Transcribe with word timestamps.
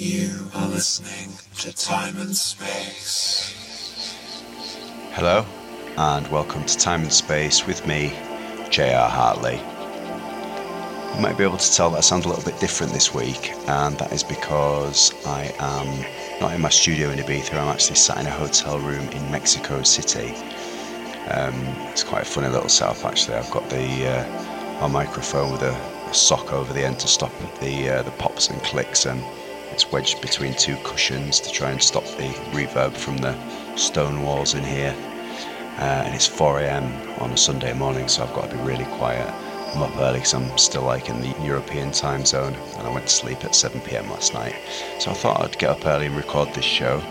You 0.00 0.30
are 0.54 0.68
listening 0.68 1.34
to 1.56 1.72
Time 1.74 2.16
and 2.18 2.36
Space. 2.36 4.14
Hello, 5.10 5.44
and 5.96 6.28
welcome 6.28 6.64
to 6.64 6.78
Time 6.78 7.02
and 7.02 7.12
Space 7.12 7.66
with 7.66 7.84
me, 7.84 8.16
J.R. 8.70 9.10
Hartley. 9.10 9.56
You 11.16 11.20
might 11.20 11.36
be 11.36 11.42
able 11.42 11.56
to 11.56 11.72
tell 11.72 11.90
that 11.90 11.96
I 11.96 12.00
sound 12.02 12.26
a 12.26 12.28
little 12.28 12.44
bit 12.44 12.60
different 12.60 12.92
this 12.92 13.12
week, 13.12 13.50
and 13.66 13.98
that 13.98 14.12
is 14.12 14.22
because 14.22 15.12
I 15.26 15.52
am 15.58 16.40
not 16.40 16.54
in 16.54 16.60
my 16.60 16.68
studio 16.68 17.10
in 17.10 17.18
Ibiza, 17.18 17.54
I'm 17.54 17.66
actually 17.66 17.96
sat 17.96 18.18
in 18.18 18.28
a 18.28 18.30
hotel 18.30 18.78
room 18.78 19.08
in 19.08 19.30
Mexico 19.32 19.82
City. 19.82 20.32
Um, 21.28 21.60
it's 21.90 22.04
quite 22.04 22.22
a 22.22 22.24
funny 22.24 22.50
little 22.50 22.68
setup 22.68 23.04
actually. 23.04 23.34
I've 23.34 23.50
got 23.50 23.68
the 23.68 24.06
uh, 24.06 24.80
my 24.80 25.04
microphone 25.04 25.50
with 25.50 25.62
a, 25.62 25.72
a, 25.72 26.14
sock 26.14 26.52
over 26.52 26.72
the 26.72 26.84
end 26.84 27.00
to 27.00 27.08
stop 27.08 27.32
the 27.60 27.90
uh, 27.90 28.02
the 28.02 28.12
pops 28.12 28.48
and 28.48 28.62
clicks, 28.62 29.04
and 29.04 29.24
it's 29.72 29.90
wedged 29.90 30.20
between 30.20 30.54
two 30.54 30.76
cushions 30.84 31.40
to 31.40 31.50
try 31.50 31.70
and 31.70 31.82
stop 31.82 32.04
the 32.16 32.28
reverb 32.52 32.96
from 32.96 33.18
the 33.18 33.36
stone 33.76 34.22
walls 34.22 34.54
in 34.54 34.64
here. 34.64 34.94
Uh, 35.78 36.02
and 36.04 36.14
it's 36.14 36.26
4 36.26 36.60
a.m. 36.60 36.84
on 37.20 37.30
a 37.30 37.36
Sunday 37.36 37.72
morning, 37.72 38.08
so 38.08 38.24
I've 38.24 38.34
got 38.34 38.50
to 38.50 38.56
be 38.56 38.62
really 38.62 38.84
quiet. 38.96 39.32
I'm 39.74 39.82
up 39.82 39.96
early 39.98 40.18
because 40.18 40.34
I'm 40.34 40.56
still 40.58 40.82
like 40.82 41.08
in 41.08 41.20
the 41.20 41.34
European 41.42 41.92
time 41.92 42.24
zone, 42.24 42.54
and 42.54 42.86
I 42.86 42.92
went 42.92 43.06
to 43.06 43.12
sleep 43.12 43.44
at 43.44 43.54
7 43.54 43.80
p.m. 43.82 44.10
last 44.10 44.34
night. 44.34 44.56
So 44.98 45.10
I 45.10 45.14
thought 45.14 45.40
I'd 45.40 45.58
get 45.58 45.70
up 45.70 45.86
early 45.86 46.06
and 46.06 46.16
record 46.16 46.52
this 46.54 46.64
show. 46.64 47.02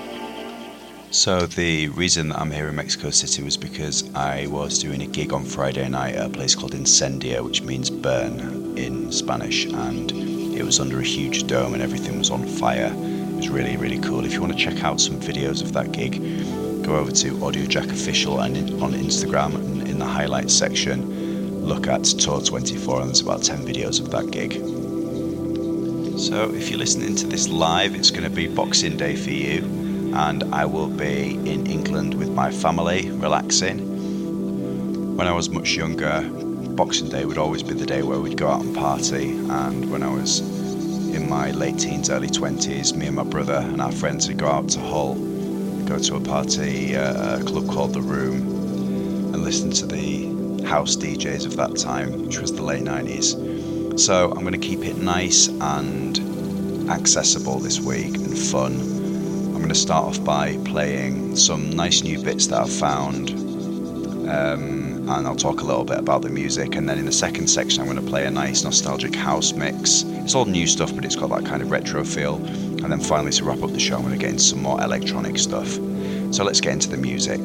So 1.12 1.48
the 1.48 1.88
reason 1.90 2.30
that 2.30 2.40
I'm 2.40 2.52
here 2.52 2.68
in 2.68 2.76
Mexico 2.76 3.12
City 3.12 3.42
was 3.42 3.56
because 3.56 4.14
I 4.14 4.48
was 4.48 4.78
doing 4.78 5.02
a 5.02 5.08
gig 5.08 5.32
on 5.32 5.46
Friday 5.46 5.88
night 5.88 6.16
at 6.16 6.26
a 6.26 6.30
place 6.30 6.54
called 6.54 6.74
Incendia, 6.74 7.42
which 7.42 7.62
means 7.62 7.90
burn 7.90 8.78
in 8.78 9.12
Spanish, 9.14 9.66
and 9.66 10.12
it 10.58 10.66
was 10.66 10.80
under 10.80 11.00
a 11.00 11.04
huge 11.04 11.48
dome 11.48 11.74
and 11.74 11.82
everything 11.82 12.18
was 12.18 12.30
on 12.30 12.46
fire. 12.46 12.92
It 12.94 13.36
was 13.36 13.50
really, 13.50 13.78
really 13.78 14.00
cool. 14.00 14.26
If 14.26 14.34
you 14.34 14.42
want 14.42 14.54
to 14.54 14.60
check 14.60 14.84
out 14.84 15.00
some 15.00 15.20
videos 15.20 15.62
of 15.62 15.74
that 15.74 15.92
gig, 15.92 16.22
go 16.84 16.95
over 16.95 17.12
to 17.12 17.31
Audiojack 17.36 17.92
Official 17.92 18.42
and 18.42 18.58
on 18.81 18.94
Instagram 18.94 19.56
and 19.56 19.88
in 19.88 20.00
the 20.00 20.06
highlights 20.06 20.54
section 20.54 21.18
look 21.68 21.88
at 21.88 22.06
Tour 22.06 22.42
24, 22.42 23.02
and 23.02 23.09
there's 23.09 23.20
about 23.20 23.44
10 23.44 23.66
videos 23.66 24.00
of 24.00 24.09
that 24.12 24.31
gig. 24.31 24.54
So, 26.18 26.54
if 26.56 26.70
you're 26.70 26.80
listening 26.80 27.14
to 27.18 27.28
this 27.28 27.50
live, 27.50 27.94
it's 27.94 28.09
going 28.09 28.24
to 28.24 28.30
be 28.30 28.48
Boxing 28.48 28.96
Day 28.96 29.18
for 29.18 29.31
you, 29.31 29.66
and 30.16 30.46
I 30.56 30.66
will 30.66 30.88
be 30.88 31.36
in 31.36 31.68
England 31.68 32.14
with 32.14 32.31
my 32.31 32.52
family, 32.52 33.12
relaxing. 33.12 35.18
When 35.18 35.28
I 35.28 35.34
was 35.34 35.50
much 35.50 35.76
younger, 35.76 36.22
Boxing 36.22 37.09
Day 37.09 37.26
would 37.26 37.38
always 37.38 37.64
be 37.64 37.74
the 37.74 37.86
day 37.86 38.02
where 38.02 38.20
we'd 38.20 38.38
go 38.38 38.48
out 38.48 38.62
and 38.62 38.74
party, 38.74 39.31
and 39.31 39.92
when 39.92 40.03
I 40.03 40.09
was 40.09 40.40
in 41.13 41.30
my 41.30 41.52
late 41.52 41.80
teens, 41.80 42.09
early 42.09 42.27
20s, 42.27 42.95
me 42.95 43.08
and 43.08 43.16
my 43.16 43.23
brother 43.23 43.55
and 43.55 43.81
our 43.81 43.91
friends 43.91 44.27
would 44.27 44.38
go 44.38 44.47
out 44.47 44.69
to 44.69 44.80
Hull, 44.80 45.16
go 45.86 45.97
to 45.97 46.16
a 46.16 46.19
party, 46.19 46.95
uh, 46.95 47.39
a 47.39 47.44
club 47.44 47.67
called 47.67 47.94
The 47.94 48.02
Room, 48.02 49.33
and 49.33 49.44
listen 49.44 49.72
to 49.72 49.85
the 49.85 50.63
house 50.63 50.95
DJs 50.95 51.45
of 51.45 51.55
that 51.58 51.78
time, 51.78 52.23
which 52.25 52.39
was 52.39 52.52
the 52.53 52.61
late 52.61 52.83
90s. 52.83 54.00
So 54.00 54.31
I'm 54.31 54.41
going 54.41 54.59
to 54.59 54.67
keep 54.67 54.83
it 54.85 54.97
nice 54.97 55.47
and 55.47 56.89
accessible 56.89 57.59
this 57.59 57.80
week 57.80 58.16
and 58.16 58.38
fun. 58.38 58.73
I'm 58.73 59.58
going 59.58 59.69
to 59.69 59.75
start 59.75 60.05
off 60.05 60.23
by 60.23 60.58
playing 60.66 61.35
some 61.35 61.72
nice 61.72 62.03
new 62.03 62.22
bits 62.22 62.47
that 62.47 62.61
I've 62.61 62.72
found. 62.72 63.31
Um, 64.30 64.77
and 65.09 65.25
I'll 65.25 65.36
talk 65.36 65.61
a 65.61 65.63
little 65.63 65.86
bit 65.86 65.97
about 65.97 66.22
the 66.22 66.30
music. 66.30 66.75
And 66.75 66.88
then 66.88 66.97
in 66.97 67.05
the 67.05 67.11
second 67.11 67.47
section, 67.47 67.81
I'm 67.81 67.88
going 67.88 68.03
to 68.03 68.09
play 68.09 68.25
a 68.25 68.31
nice 68.31 68.63
nostalgic 68.63 69.16
house 69.16 69.53
mix. 69.53 70.03
It's 70.03 70.36
all 70.36 70.45
new 70.45 70.67
stuff, 70.67 70.94
but 70.94 71.05
it's 71.05 71.16
got 71.16 71.30
that 71.30 71.45
kind 71.45 71.61
of 71.61 71.72
retro 71.72 72.03
feel. 72.03 72.36
And 72.36 72.91
then 72.91 73.00
finally, 73.00 73.31
to 73.31 73.45
wrap 73.45 73.63
up 73.63 73.72
the 73.72 73.80
show, 73.80 73.95
I'm 73.95 74.02
going 74.02 74.13
to 74.13 74.19
get 74.19 74.31
into 74.31 74.44
some 74.44 74.61
more 74.61 74.81
electronic 74.81 75.38
stuff. 75.38 75.67
So 76.33 76.44
let's 76.44 76.61
get 76.61 76.73
into 76.73 76.89
the 76.89 76.97
music. 76.97 77.41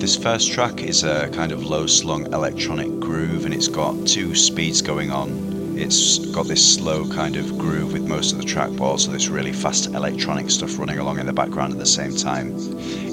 This 0.00 0.16
first 0.16 0.50
track 0.52 0.82
is 0.82 1.04
a 1.04 1.28
kind 1.28 1.52
of 1.52 1.64
low 1.64 1.86
slung 1.86 2.32
electronic 2.32 2.98
groove 2.98 3.44
and 3.44 3.52
it's 3.52 3.68
got 3.68 4.06
two 4.06 4.34
speeds 4.34 4.80
going 4.80 5.10
on. 5.10 5.76
It's 5.76 6.18
got 6.26 6.46
this 6.46 6.74
slow 6.74 7.06
kind 7.08 7.36
of 7.36 7.58
groove 7.58 7.92
with 7.92 8.08
most 8.08 8.32
of 8.32 8.38
the 8.38 8.44
track, 8.44 8.70
but 8.72 8.84
also 8.84 9.12
this 9.12 9.28
really 9.28 9.52
fast 9.52 9.86
electronic 9.86 10.50
stuff 10.50 10.78
running 10.78 10.98
along 10.98 11.18
in 11.18 11.26
the 11.26 11.32
background 11.32 11.72
at 11.72 11.78
the 11.78 11.86
same 11.86 12.14
time. 12.16 12.54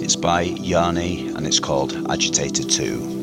It's 0.08 0.16
by 0.16 0.44
Yanni 0.44 1.28
and 1.36 1.46
it's 1.46 1.60
called 1.60 1.92
Agitator 2.10 2.64
2. 2.64 3.17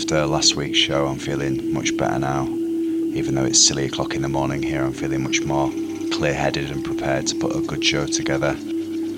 After 0.00 0.24
last 0.24 0.56
week's 0.56 0.78
show. 0.78 1.06
I'm 1.06 1.18
feeling 1.18 1.74
much 1.74 1.94
better 1.94 2.18
now. 2.18 2.46
Even 2.46 3.34
though 3.34 3.44
it's 3.44 3.60
silly 3.60 3.84
o'clock 3.84 4.14
in 4.14 4.22
the 4.22 4.30
morning 4.30 4.62
here, 4.62 4.82
I'm 4.82 4.94
feeling 4.94 5.22
much 5.22 5.42
more 5.42 5.70
clear 6.10 6.32
headed 6.32 6.70
and 6.70 6.82
prepared 6.82 7.26
to 7.26 7.36
put 7.36 7.54
a 7.54 7.60
good 7.60 7.84
show 7.84 8.06
together. 8.06 8.56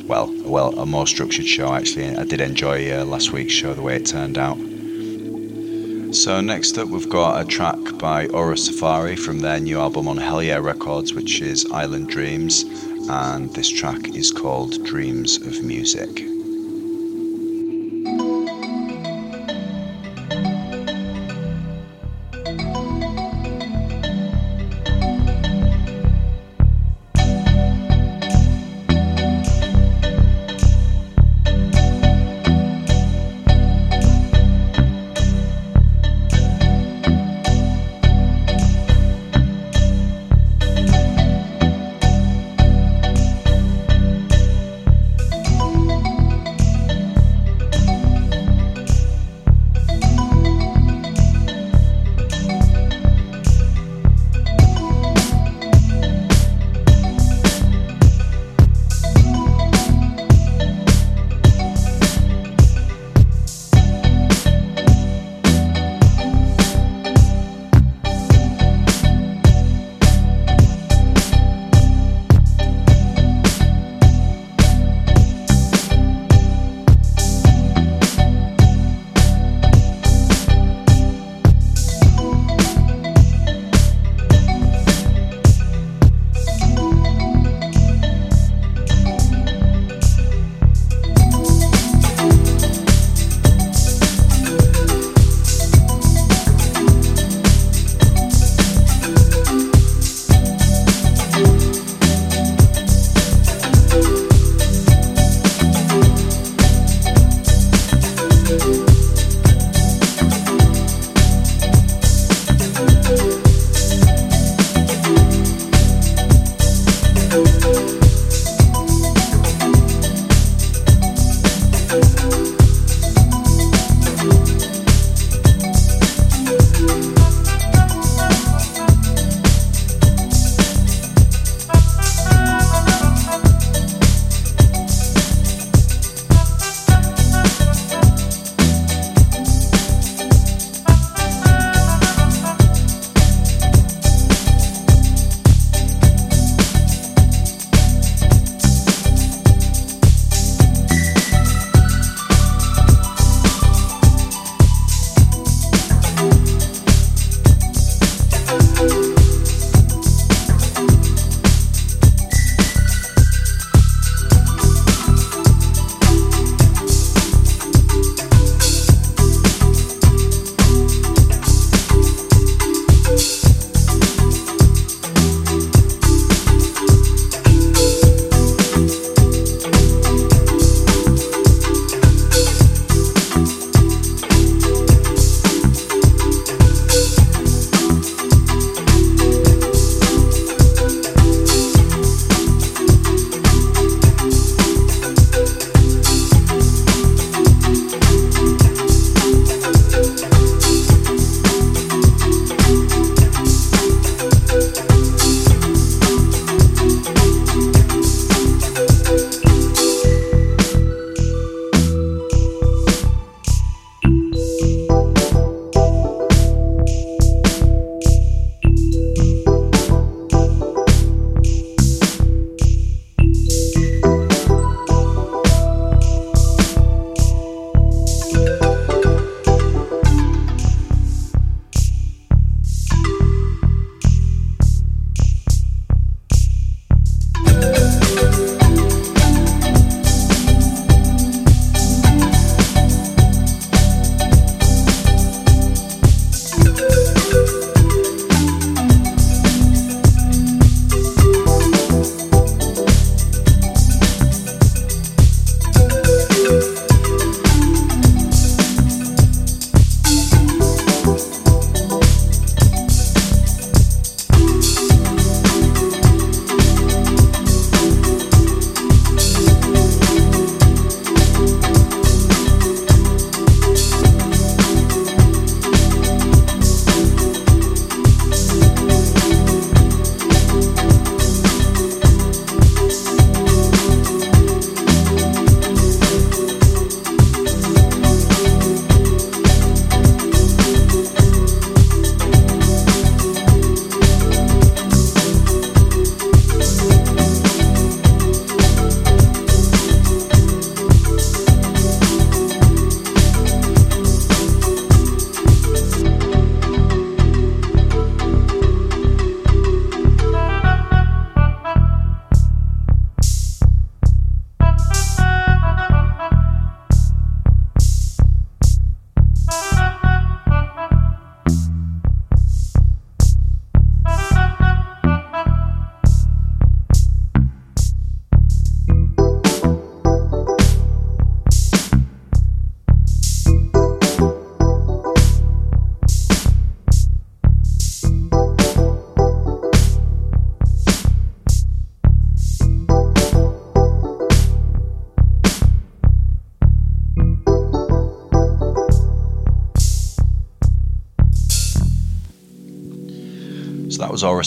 Well, 0.09 0.35
well, 0.45 0.77
a 0.77 0.85
more 0.85 1.07
structured 1.07 1.47
show 1.47 1.73
actually. 1.73 2.17
I 2.17 2.25
did 2.25 2.41
enjoy 2.41 2.93
uh, 2.93 3.05
last 3.05 3.31
week's 3.31 3.53
show, 3.53 3.75
the 3.75 3.81
way 3.81 3.95
it 3.95 4.07
turned 4.07 4.37
out. 4.37 4.57
So, 6.17 6.41
next 6.41 6.77
up, 6.79 6.89
we've 6.89 7.09
got 7.09 7.41
a 7.41 7.47
track 7.47 7.79
by 7.99 8.27
Aura 8.27 8.59
Safari 8.59 9.15
from 9.15 9.39
their 9.39 9.61
new 9.61 9.79
album 9.79 10.09
on 10.09 10.17
Hell 10.17 10.43
Yeah 10.43 10.59
Records, 10.59 11.15
which 11.15 11.41
is 11.41 11.65
Island 11.71 12.09
Dreams, 12.09 12.65
and 13.09 13.55
this 13.55 13.69
track 13.69 14.17
is 14.17 14.33
called 14.33 14.85
Dreams 14.85 15.37
of 15.37 15.63
Music. 15.63 16.42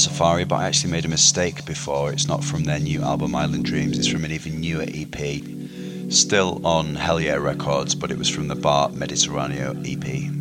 Safari, 0.05 0.45
but 0.45 0.57
I 0.57 0.67
actually 0.67 0.91
made 0.91 1.05
a 1.05 1.07
mistake 1.07 1.65
before. 1.65 2.13
It's 2.13 2.27
not 2.27 2.43
from 2.43 2.63
their 2.63 2.77
new 2.77 3.01
album 3.01 3.33
Island 3.33 3.65
Dreams, 3.65 3.97
it's 3.97 4.07
from 4.07 4.23
an 4.23 4.31
even 4.31 4.61
newer 4.61 4.85
EP. 4.87 5.41
Still 6.11 6.61
on 6.63 6.93
Hell 6.93 7.19
Yeah 7.19 7.37
Records, 7.37 7.95
but 7.95 8.11
it 8.11 8.17
was 8.19 8.29
from 8.29 8.47
the 8.47 8.55
Bar 8.55 8.89
Mediterraneo 8.89 9.71
EP. 9.83 10.31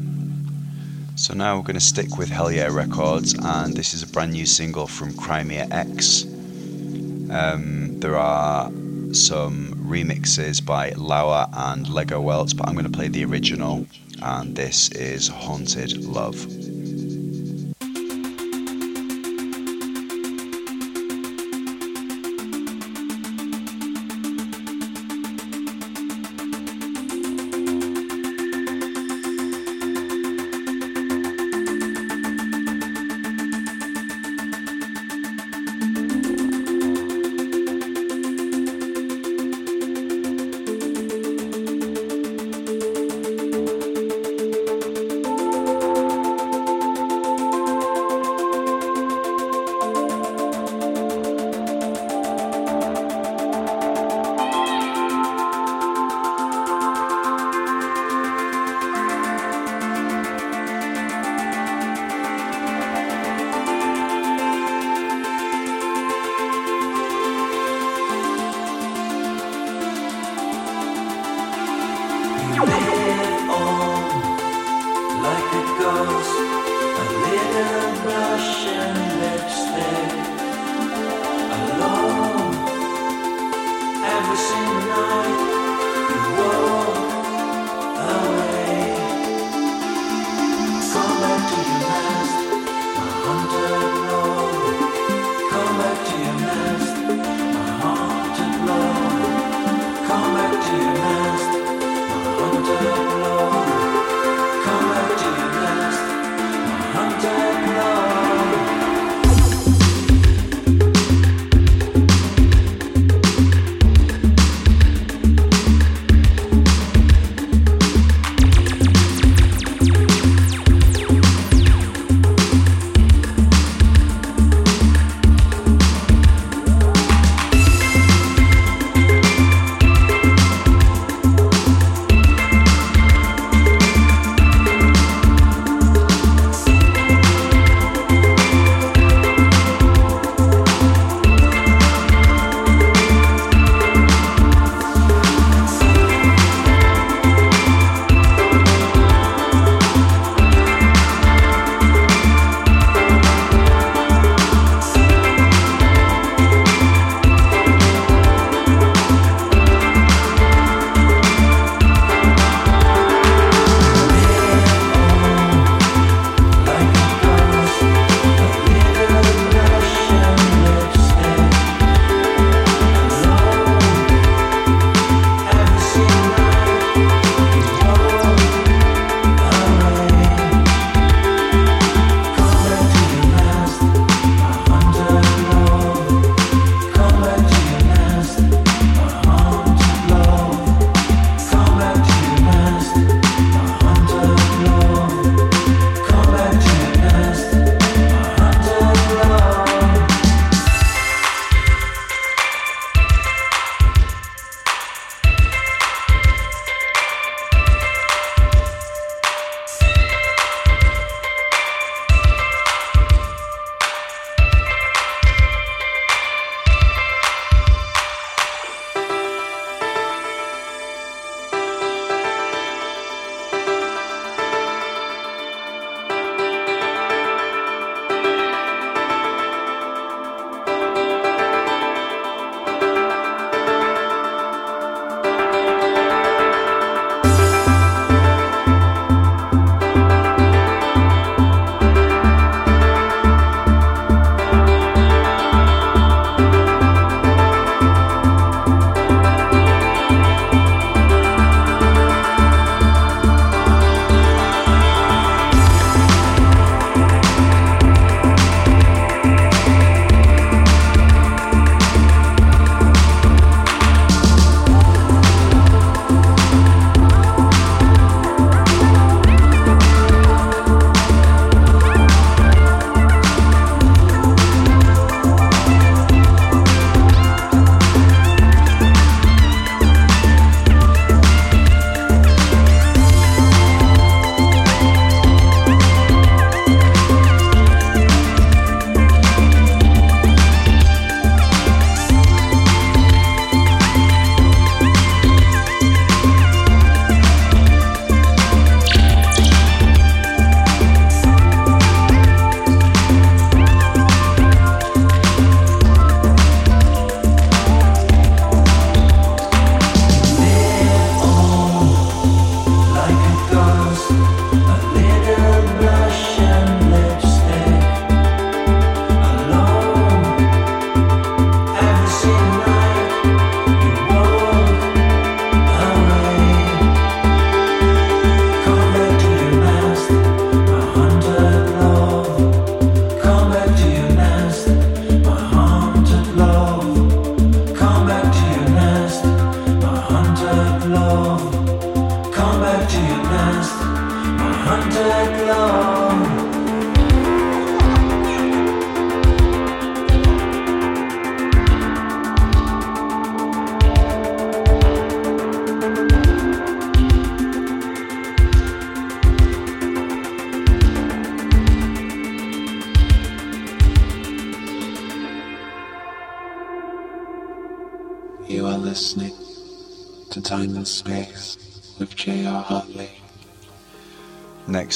So 1.17 1.33
now 1.33 1.57
we're 1.57 1.63
going 1.63 1.75
to 1.75 1.81
stick 1.81 2.19
with 2.19 2.29
Hell 2.29 2.53
Yeah 2.53 2.67
Records, 2.67 3.35
and 3.43 3.75
this 3.75 3.95
is 3.95 4.03
a 4.03 4.07
brand 4.07 4.35
new 4.35 4.45
single 4.45 4.87
from 4.87 5.17
Crimea 5.17 5.67
X. 5.71 6.25
Um, 6.25 7.99
there 8.01 8.19
are 8.19 8.67
some 9.13 9.75
remixes 9.89 10.63
by 10.63 10.91
Lauer 10.91 11.47
and 11.55 11.89
Lego 11.89 12.21
Weltz, 12.21 12.55
but 12.55 12.69
I'm 12.69 12.75
going 12.75 12.85
to 12.85 12.93
play 12.93 13.09
the 13.09 13.25
original, 13.25 13.87
and 14.21 14.55
this 14.55 14.91
is 14.91 15.29
Haunted 15.29 16.05
Love. 16.05 16.54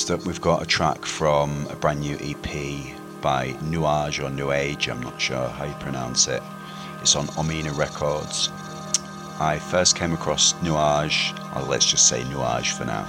Next 0.08 0.22
up, 0.22 0.26
we've 0.26 0.40
got 0.40 0.62
a 0.62 0.64
track 0.64 1.04
from 1.04 1.66
a 1.66 1.76
brand 1.76 2.00
new 2.00 2.16
EP 2.22 2.96
by 3.20 3.52
Nuage 3.60 4.24
or 4.24 4.30
New 4.30 4.52
Age, 4.52 4.88
I'm 4.88 5.02
not 5.02 5.20
sure 5.20 5.48
how 5.48 5.66
you 5.66 5.74
pronounce 5.80 6.28
it. 6.28 6.42
It's 7.02 7.14
on 7.14 7.26
Omena 7.36 7.76
Records. 7.76 8.48
I 9.38 9.58
first 9.58 9.96
came 9.96 10.14
across 10.14 10.54
Nuage, 10.62 11.34
or 11.54 11.60
let's 11.68 11.84
just 11.84 12.08
say 12.08 12.22
Nuage 12.22 12.72
for 12.72 12.86
now. 12.86 13.04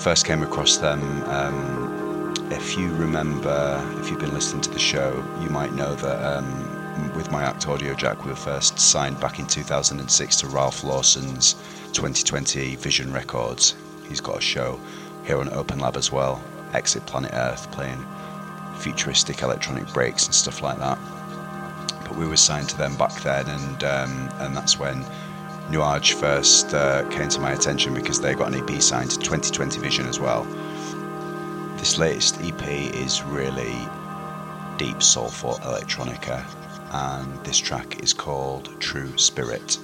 First 0.00 0.26
came 0.26 0.42
across 0.42 0.76
them. 0.76 1.00
Um, 1.30 2.34
if 2.50 2.76
you 2.76 2.92
remember, 2.96 3.82
if 3.98 4.10
you've 4.10 4.20
been 4.20 4.34
listening 4.34 4.60
to 4.64 4.70
the 4.70 4.78
show, 4.78 5.24
you 5.40 5.48
might 5.48 5.72
know 5.72 5.94
that 5.94 6.36
um, 6.36 7.16
with 7.16 7.30
my 7.30 7.42
Act 7.42 7.66
Audiojack, 7.66 8.22
we 8.22 8.32
were 8.32 8.36
first 8.36 8.78
signed 8.78 9.18
back 9.18 9.38
in 9.38 9.46
2006 9.46 10.36
to 10.36 10.46
Ralph 10.48 10.84
Lawson's 10.84 11.54
2020 11.94 12.76
Vision 12.76 13.14
Records. 13.14 13.76
He's 14.06 14.20
got 14.20 14.36
a 14.36 14.42
show 14.42 14.78
here 15.24 15.38
on 15.38 15.52
Open 15.52 15.78
Lab 15.78 15.96
as 15.96 16.10
well, 16.10 16.42
Exit 16.72 17.06
Planet 17.06 17.32
Earth, 17.34 17.70
playing 17.72 18.04
futuristic 18.78 19.42
electronic 19.42 19.86
breaks 19.92 20.26
and 20.26 20.34
stuff 20.34 20.62
like 20.62 20.78
that. 20.78 20.98
But 22.04 22.16
we 22.16 22.26
were 22.26 22.36
signed 22.36 22.68
to 22.70 22.78
them 22.78 22.96
back 22.96 23.14
then, 23.22 23.48
and 23.48 23.84
um, 23.84 24.28
and 24.40 24.56
that's 24.56 24.78
when 24.78 25.04
Nuage 25.70 26.14
first 26.14 26.74
uh, 26.74 27.08
came 27.10 27.28
to 27.28 27.40
my 27.40 27.52
attention 27.52 27.94
because 27.94 28.20
they 28.20 28.34
got 28.34 28.52
an 28.52 28.68
EP 28.68 28.82
signed 28.82 29.10
to 29.10 29.18
2020 29.18 29.80
Vision 29.80 30.06
as 30.06 30.18
well. 30.18 30.44
This 31.76 31.98
latest 31.98 32.40
EP 32.42 32.62
is 32.94 33.22
really 33.22 33.74
deep 34.76 35.02
soulful 35.02 35.54
electronica, 35.62 36.44
and 36.92 37.44
this 37.44 37.58
track 37.58 38.02
is 38.02 38.12
called 38.12 38.80
True 38.80 39.16
Spirit. 39.16 39.78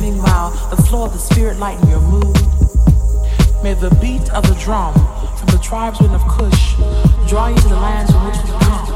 living 0.00 0.18
while 0.22 0.50
the 0.70 0.76
flow 0.76 1.04
of 1.04 1.12
the 1.12 1.18
spirit 1.18 1.58
lighten 1.58 1.88
your 1.88 2.00
mood. 2.00 2.36
May 3.62 3.74
the 3.74 3.96
beat 4.00 4.30
of 4.30 4.46
the 4.46 4.56
drum 4.62 4.94
from 5.36 5.46
the 5.48 5.58
tribesmen 5.62 6.14
of 6.14 6.22
Kush 6.28 6.76
draw 7.28 7.48
you 7.48 7.56
to 7.56 7.68
the 7.68 7.76
lands 7.76 8.12
from 8.12 8.26
which 8.26 8.36
we 8.44 8.50
come. 8.60 8.86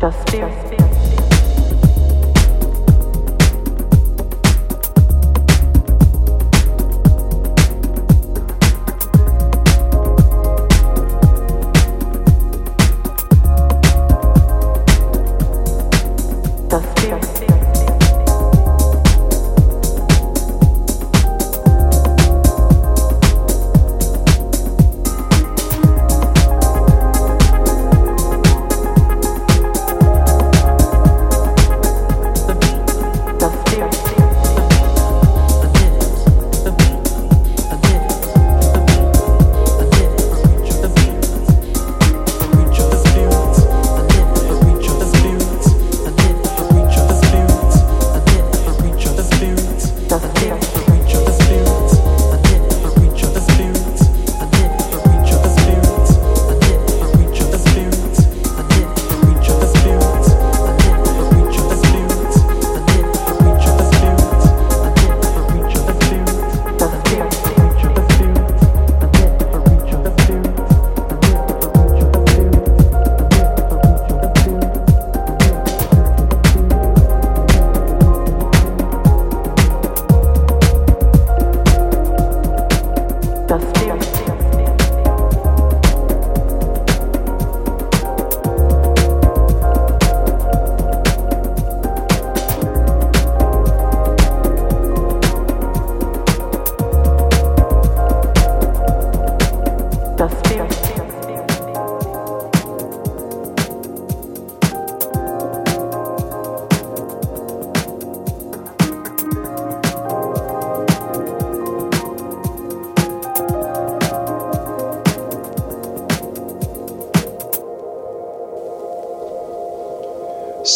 Just 0.00 0.28
spirit. 0.28 0.81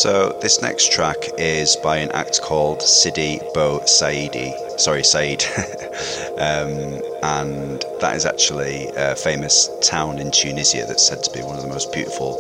So 0.07 0.38
this 0.40 0.62
next 0.62 0.92
track 0.92 1.16
is 1.37 1.75
by 1.75 1.97
an 1.97 2.12
act 2.12 2.40
called 2.40 2.81
Sidi 2.81 3.40
Bou 3.55 3.81
Saidi. 3.81 4.55
Sorry, 4.79 5.03
Said. 5.03 5.42
um, 6.38 7.03
and 7.25 7.85
that 8.01 8.14
is 8.14 8.25
actually 8.25 8.87
a 8.97 9.16
famous 9.16 9.69
town 9.83 10.21
in 10.21 10.31
Tunisia 10.31 10.87
that's 10.87 11.05
said 11.05 11.25
to 11.25 11.33
be 11.33 11.42
one 11.42 11.57
of 11.57 11.62
the 11.62 11.69
most 11.69 11.92
beautiful 11.92 12.38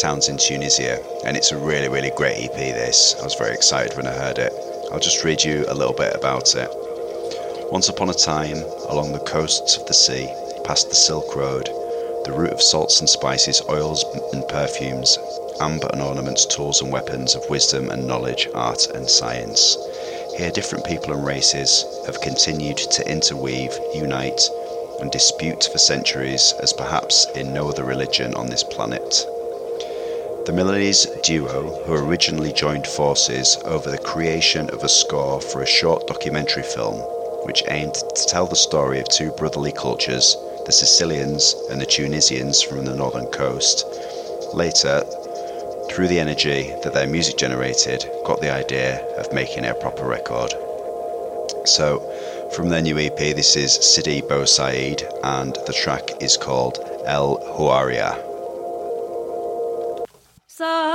towns 0.00 0.28
in 0.28 0.38
Tunisia. 0.38 0.98
And 1.24 1.36
it's 1.36 1.52
a 1.52 1.56
really, 1.56 1.88
really 1.88 2.10
great 2.16 2.46
EP. 2.46 2.56
This 2.56 3.14
I 3.20 3.22
was 3.22 3.36
very 3.36 3.54
excited 3.54 3.96
when 3.96 4.08
I 4.08 4.12
heard 4.12 4.38
it. 4.38 4.52
I'll 4.90 4.98
just 4.98 5.22
read 5.22 5.44
you 5.44 5.66
a 5.68 5.74
little 5.74 5.94
bit 5.94 6.16
about 6.16 6.56
it. 6.56 6.68
Once 7.70 7.88
upon 7.88 8.10
a 8.10 8.12
time, 8.12 8.56
along 8.88 9.12
the 9.12 9.20
coasts 9.20 9.76
of 9.76 9.86
the 9.86 9.94
sea, 9.94 10.26
past 10.64 10.88
the 10.88 10.96
Silk 10.96 11.36
Road, 11.36 11.66
the 12.24 12.34
route 12.36 12.54
of 12.54 12.60
salts 12.60 12.98
and 12.98 13.08
spices, 13.08 13.62
oils 13.68 14.04
and 14.32 14.42
perfumes, 14.48 15.16
amber 15.60 15.88
and 15.92 16.02
ornaments, 16.02 16.46
tools 16.46 16.80
and 16.82 16.92
weapons 16.92 17.34
of 17.34 17.48
wisdom 17.50 17.90
and 17.90 18.06
knowledge, 18.06 18.48
art 18.54 18.86
and 18.94 19.08
science. 19.08 19.76
Here, 20.36 20.50
different 20.50 20.86
people 20.86 21.12
and 21.12 21.24
races 21.24 21.84
have 22.06 22.20
continued 22.20 22.78
to 22.78 23.10
interweave, 23.10 23.76
unite, 23.94 24.40
and 25.00 25.10
dispute 25.10 25.68
for 25.70 25.78
centuries 25.78 26.54
as 26.62 26.72
perhaps 26.72 27.26
in 27.34 27.52
no 27.52 27.68
other 27.68 27.84
religion 27.84 28.34
on 28.34 28.46
this 28.46 28.64
planet. 28.64 29.26
The 30.46 30.52
Milanese 30.54 31.06
duo, 31.22 31.84
who 31.84 31.92
originally 31.92 32.52
joined 32.52 32.86
forces 32.86 33.58
over 33.64 33.90
the 33.90 33.98
creation 33.98 34.70
of 34.70 34.82
a 34.82 34.88
score 34.88 35.40
for 35.40 35.62
a 35.62 35.66
short 35.66 36.06
documentary 36.06 36.62
film 36.62 37.00
which 37.44 37.62
aimed 37.68 37.94
to 37.94 38.26
tell 38.26 38.46
the 38.46 38.56
story 38.56 38.98
of 38.98 39.08
two 39.08 39.30
brotherly 39.32 39.72
cultures, 39.72 40.36
the 40.66 40.72
Sicilians 40.72 41.54
and 41.70 41.80
the 41.80 41.86
Tunisians 41.86 42.62
from 42.62 42.84
the 42.84 42.94
northern 42.94 43.26
coast, 43.26 43.84
later 44.54 45.02
through 45.98 46.06
the 46.06 46.20
energy 46.20 46.72
that 46.84 46.94
their 46.94 47.08
music 47.08 47.36
generated, 47.36 48.08
got 48.24 48.40
the 48.40 48.54
idea 48.54 49.04
of 49.16 49.32
making 49.32 49.64
a 49.64 49.74
proper 49.74 50.06
record. 50.06 50.52
So, 51.64 51.98
from 52.54 52.68
their 52.68 52.80
new 52.80 52.96
EP, 53.00 53.16
this 53.16 53.56
is 53.56 53.72
Sidi 53.72 54.20
Bou 54.20 54.46
Said, 54.46 55.02
and 55.24 55.56
the 55.66 55.72
track 55.72 56.22
is 56.22 56.36
called 56.36 56.78
El 57.04 57.38
Huaria. 57.56 58.14
Samem 60.48 60.94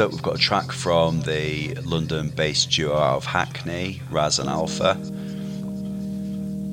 Up, 0.00 0.12
we've 0.12 0.22
got 0.22 0.36
a 0.36 0.38
track 0.38 0.72
from 0.72 1.20
the 1.22 1.74
London 1.84 2.30
based 2.30 2.70
duo 2.70 2.94
of 2.94 3.26
Hackney, 3.26 4.00
Raz 4.10 4.38
and 4.38 4.48
Alpha. 4.48 4.96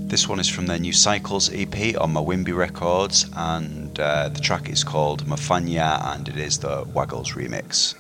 This 0.07 0.29
one 0.29 0.39
is 0.39 0.47
from 0.47 0.67
their 0.67 0.79
new 0.79 0.93
Cycles 0.93 1.51
EP 1.51 1.99
on 1.99 2.13
Mawimbi 2.13 2.55
Records, 2.55 3.29
and 3.35 3.99
uh, 3.99 4.29
the 4.29 4.39
track 4.39 4.69
is 4.69 4.85
called 4.85 5.25
Mafanya, 5.25 6.15
and 6.15 6.29
it 6.29 6.37
is 6.37 6.59
the 6.59 6.85
Waggles 6.93 7.33
remix. 7.33 7.95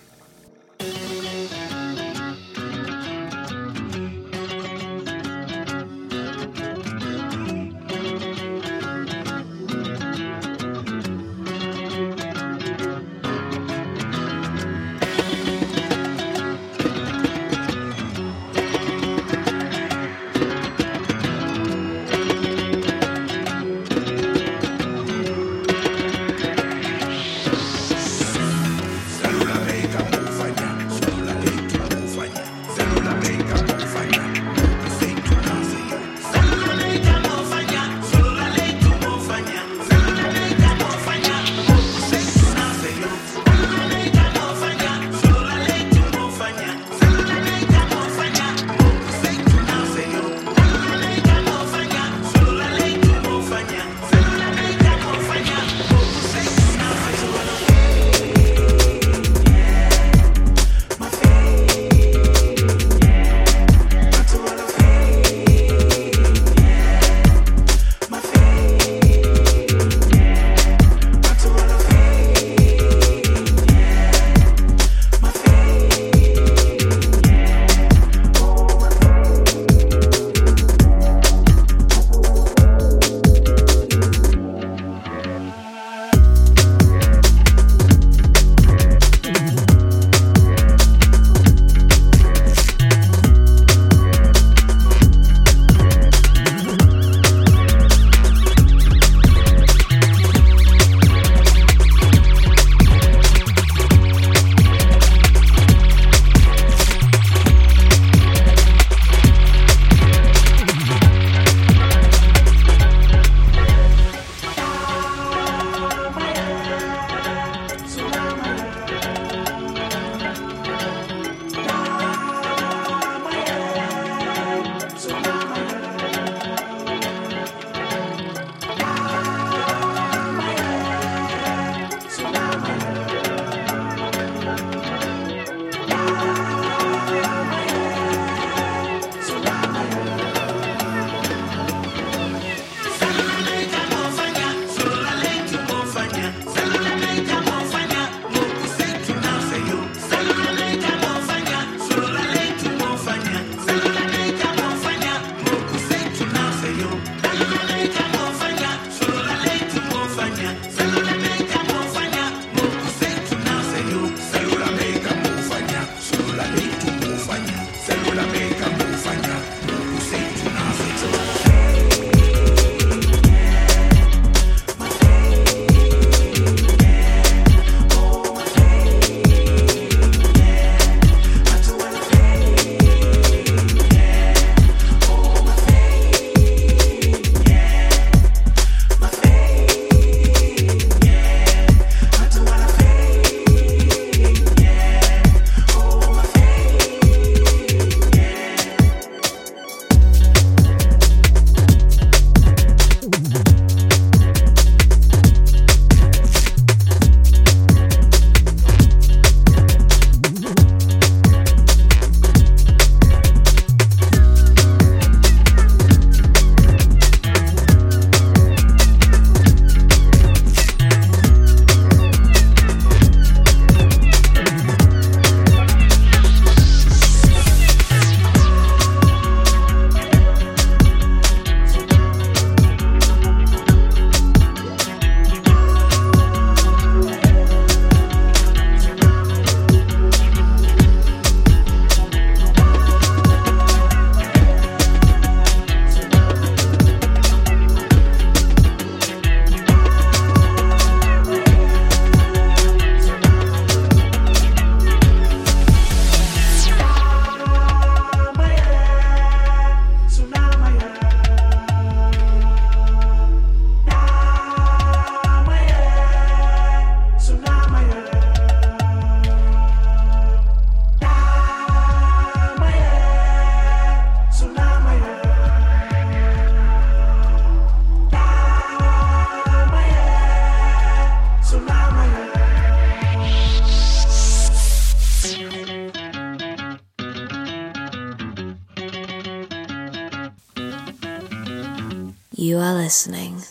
Listening 292.87 293.41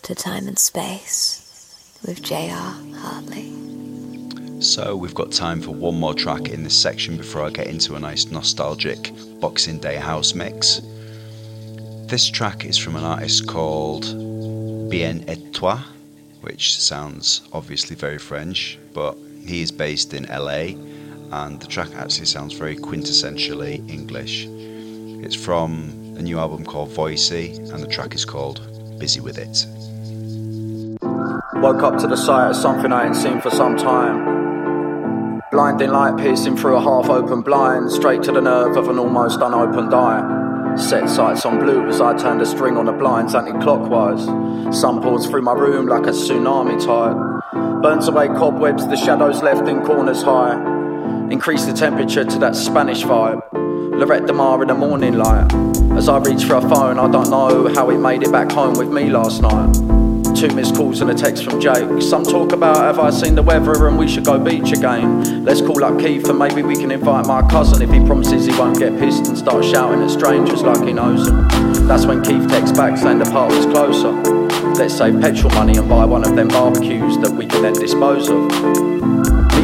to 0.00 0.14
Time 0.14 0.48
and 0.48 0.58
Space 0.58 1.94
with 2.06 2.22
J.R. 2.22 2.74
Hartley. 2.94 3.52
So, 4.62 4.96
we've 4.96 5.14
got 5.14 5.30
time 5.30 5.60
for 5.60 5.72
one 5.72 6.00
more 6.00 6.14
track 6.14 6.48
in 6.48 6.62
this 6.62 6.82
section 6.82 7.18
before 7.18 7.42
I 7.42 7.50
get 7.50 7.66
into 7.66 7.96
a 7.96 8.00
nice 8.00 8.30
nostalgic 8.30 9.12
Boxing 9.40 9.78
Day 9.78 9.96
house 9.96 10.32
mix. 10.32 10.80
This 12.06 12.30
track 12.30 12.64
is 12.64 12.78
from 12.78 12.96
an 12.96 13.04
artist 13.04 13.46
called 13.46 14.04
Bien 14.88 15.22
et 15.28 15.52
Toi, 15.52 15.76
which 16.40 16.80
sounds 16.80 17.42
obviously 17.52 17.94
very 17.94 18.16
French, 18.16 18.78
but 18.94 19.18
he 19.44 19.60
is 19.60 19.70
based 19.70 20.14
in 20.14 20.24
LA 20.30 20.72
and 21.42 21.60
the 21.60 21.66
track 21.66 21.94
actually 21.94 22.24
sounds 22.24 22.54
very 22.54 22.76
quintessentially 22.76 23.86
English. 23.90 24.46
It's 24.48 25.34
from 25.34 25.92
a 26.16 26.22
new 26.22 26.38
album 26.38 26.64
called 26.64 26.90
Voicey, 26.90 27.58
and 27.72 27.82
the 27.82 27.86
track 27.86 28.14
is 28.14 28.24
called 28.24 28.77
Busy 28.98 29.20
With 29.20 29.38
It. 29.38 29.66
Woke 31.60 31.82
up 31.82 31.98
to 31.98 32.06
the 32.06 32.16
sight 32.16 32.50
of 32.50 32.56
something 32.56 32.92
I 32.92 33.06
ain't 33.06 33.16
seen 33.16 33.40
for 33.40 33.50
some 33.50 33.76
time. 33.76 35.40
Blinding 35.50 35.90
light 35.90 36.16
piercing 36.18 36.56
through 36.56 36.76
a 36.76 36.80
half 36.80 37.08
open 37.08 37.42
blind, 37.42 37.90
straight 37.90 38.22
to 38.24 38.32
the 38.32 38.40
nerve 38.40 38.76
of 38.76 38.88
an 38.88 38.98
almost 38.98 39.40
unopened 39.40 39.94
eye. 39.94 40.76
Set 40.76 41.08
sights 41.08 41.44
on 41.44 41.58
blue 41.58 41.88
as 41.88 42.00
I 42.00 42.16
turned 42.16 42.42
a 42.42 42.46
string 42.46 42.76
on 42.76 42.84
the 42.84 42.92
blinds 42.92 43.34
anti 43.34 43.52
clockwise. 43.60 44.24
Sun 44.78 45.02
pours 45.02 45.26
through 45.26 45.42
my 45.42 45.54
room 45.54 45.86
like 45.86 46.06
a 46.06 46.10
tsunami 46.10 46.84
tide. 46.84 47.82
Burns 47.82 48.08
away 48.08 48.28
cobwebs, 48.28 48.86
the 48.86 48.96
shadows 48.96 49.42
left 49.42 49.68
in 49.68 49.84
corners 49.84 50.22
high. 50.22 50.54
Increase 51.30 51.64
the 51.64 51.72
temperature 51.72 52.24
to 52.24 52.38
that 52.38 52.54
Spanish 52.54 53.02
vibe. 53.02 53.57
Lloret 53.98 54.28
de 54.28 54.32
Mar 54.32 54.62
in 54.62 54.68
the 54.68 54.74
morning 54.74 55.14
light. 55.14 55.52
As 55.98 56.08
I 56.08 56.18
reach 56.18 56.44
for 56.44 56.54
a 56.54 56.60
phone, 56.60 57.00
I 57.00 57.10
don't 57.10 57.28
know 57.30 57.66
how 57.74 57.88
he 57.88 57.96
made 57.96 58.22
it 58.22 58.30
back 58.30 58.52
home 58.52 58.74
with 58.74 58.88
me 58.88 59.10
last 59.10 59.42
night. 59.42 59.74
Two 60.36 60.54
missed 60.54 60.76
calls 60.76 61.00
and 61.00 61.10
a 61.10 61.14
text 61.14 61.42
from 61.42 61.60
Jake. 61.60 62.00
Some 62.00 62.22
talk 62.22 62.52
about 62.52 62.76
have 62.76 63.00
I 63.00 63.10
seen 63.10 63.34
the 63.34 63.42
weather 63.42 63.88
and 63.88 63.98
we 63.98 64.06
should 64.06 64.24
go 64.24 64.38
beach 64.38 64.70
again. 64.70 65.44
Let's 65.44 65.60
call 65.60 65.82
up 65.82 65.98
Keith 65.98 66.28
and 66.28 66.38
maybe 66.38 66.62
we 66.62 66.76
can 66.76 66.92
invite 66.92 67.26
my 67.26 67.42
cousin 67.48 67.82
if 67.82 67.90
he 67.90 67.98
promises 68.06 68.46
he 68.46 68.52
won't 68.56 68.78
get 68.78 68.96
pissed 69.00 69.26
and 69.26 69.36
start 69.36 69.64
shouting 69.64 70.00
at 70.00 70.10
strangers 70.10 70.62
like 70.62 70.86
he 70.86 70.92
knows 70.92 71.26
them. 71.26 71.48
That's 71.88 72.06
when 72.06 72.22
Keith 72.22 72.48
texts 72.48 72.78
back 72.78 72.96
saying 72.98 73.18
the 73.18 73.24
park 73.24 73.50
was 73.50 73.66
closer. 73.66 74.12
Let's 74.74 74.96
save 74.96 75.20
petrol 75.20 75.52
money 75.54 75.76
and 75.76 75.88
buy 75.88 76.04
one 76.04 76.24
of 76.24 76.36
them 76.36 76.46
barbecues 76.46 77.18
that 77.18 77.32
we 77.32 77.46
can 77.46 77.62
then 77.62 77.72
dispose 77.72 78.28
of. 78.28 78.44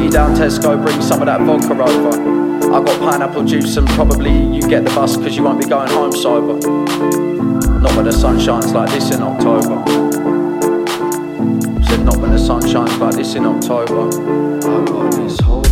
You 0.01 0.11
down 0.11 0.35
Tesco, 0.35 0.75
bring 0.83 1.01
some 1.01 1.21
of 1.21 1.27
that 1.27 1.39
vodka 1.39 1.81
over. 1.81 2.44
I 2.75 2.83
got 2.83 2.99
pineapple 2.99 3.45
juice 3.45 3.77
and 3.77 3.87
probably 3.87 4.33
you 4.53 4.59
get 4.67 4.83
the 4.83 4.89
bus 4.89 5.15
because 5.15 5.37
you 5.37 5.43
won't 5.43 5.61
be 5.61 5.65
going 5.65 5.89
home 5.91 6.11
sober. 6.11 6.55
Not 7.79 7.95
when 7.95 8.03
the 8.03 8.11
sun 8.11 8.37
shines 8.37 8.73
like 8.73 8.89
this 8.89 9.15
in 9.15 9.21
October. 9.21 9.81
Said 11.85 12.03
not 12.03 12.17
when 12.17 12.31
the 12.31 12.37
sun 12.37 12.67
shines 12.67 12.97
like 12.97 13.15
this 13.15 13.35
in 13.35 13.45
October. 13.45 14.09
I 14.09 14.85
got 14.87 15.11
this 15.13 15.39
whole 15.39 15.63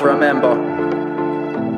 to 0.00 0.06
remember. 0.06 0.54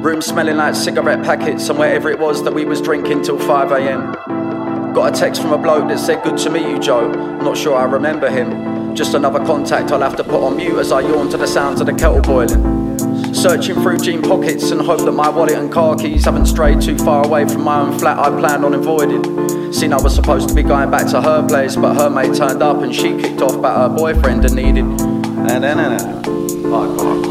Room 0.00 0.22
smelling 0.22 0.56
like 0.56 0.76
cigarette 0.76 1.24
packets 1.24 1.68
and 1.68 1.78
wherever 1.78 2.08
it 2.08 2.18
was 2.18 2.42
that 2.44 2.54
we 2.54 2.64
was 2.64 2.80
drinking 2.80 3.22
till 3.22 3.36
5am. 3.36 4.94
Got 4.94 5.14
a 5.14 5.18
text 5.18 5.42
from 5.42 5.52
a 5.52 5.58
bloke 5.58 5.88
that 5.88 5.98
said, 5.98 6.22
Good 6.22 6.38
to 6.38 6.50
meet 6.50 6.68
you, 6.68 6.78
Joe. 6.78 7.10
Not 7.10 7.56
sure 7.56 7.76
I 7.76 7.84
remember 7.84 8.30
him. 8.30 8.94
Just 8.94 9.14
another 9.14 9.44
contact 9.44 9.90
I'll 9.90 10.02
have 10.02 10.16
to 10.16 10.24
put 10.24 10.40
on 10.40 10.56
mute 10.56 10.78
as 10.78 10.92
I 10.92 11.00
yawn 11.00 11.30
to 11.30 11.36
the 11.36 11.46
sounds 11.46 11.80
of 11.80 11.86
the 11.86 11.94
kettle 11.94 12.20
boiling. 12.20 13.34
Searching 13.34 13.74
through 13.76 13.98
jean 13.98 14.22
pockets 14.22 14.70
and 14.70 14.80
hope 14.80 15.00
that 15.00 15.12
my 15.12 15.28
wallet 15.28 15.56
and 15.56 15.72
car 15.72 15.96
keys 15.96 16.24
haven't 16.24 16.46
strayed 16.46 16.80
too 16.80 16.98
far 16.98 17.26
away 17.26 17.48
from 17.48 17.62
my 17.62 17.80
own 17.80 17.98
flat 17.98 18.18
I 18.18 18.28
planned 18.38 18.64
on 18.64 18.74
avoiding. 18.74 19.72
Seen 19.72 19.92
I 19.92 20.00
was 20.00 20.14
supposed 20.14 20.48
to 20.48 20.54
be 20.54 20.62
going 20.62 20.90
back 20.92 21.10
to 21.10 21.20
her 21.20 21.46
place, 21.48 21.74
but 21.74 21.96
her 21.96 22.08
mate 22.08 22.36
turned 22.36 22.62
up 22.62 22.82
and 22.82 22.94
she 22.94 23.16
kicked 23.16 23.40
off 23.40 23.54
about 23.54 23.90
her 23.90 23.96
boyfriend 23.96 24.44
and 24.44 24.54
needed. 24.54 24.84
And 24.84 25.48
then, 25.48 25.78
and 25.78 25.98
then, 25.98 26.66
I 26.66 26.96
got 26.96 27.21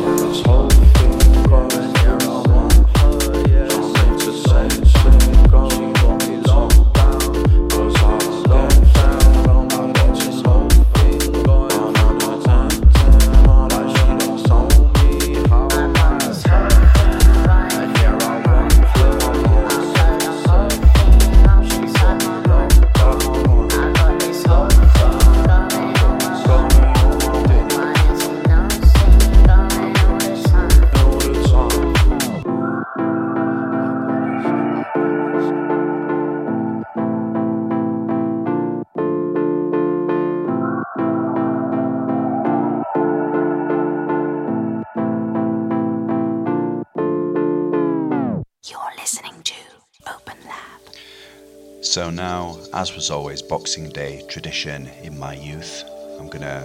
as 52.81 52.95
was 52.95 53.11
always 53.11 53.43
Boxing 53.43 53.89
Day 53.89 54.23
tradition 54.27 54.89
in 55.03 55.15
my 55.15 55.35
youth, 55.35 55.83
I'm 56.19 56.27
gonna 56.27 56.63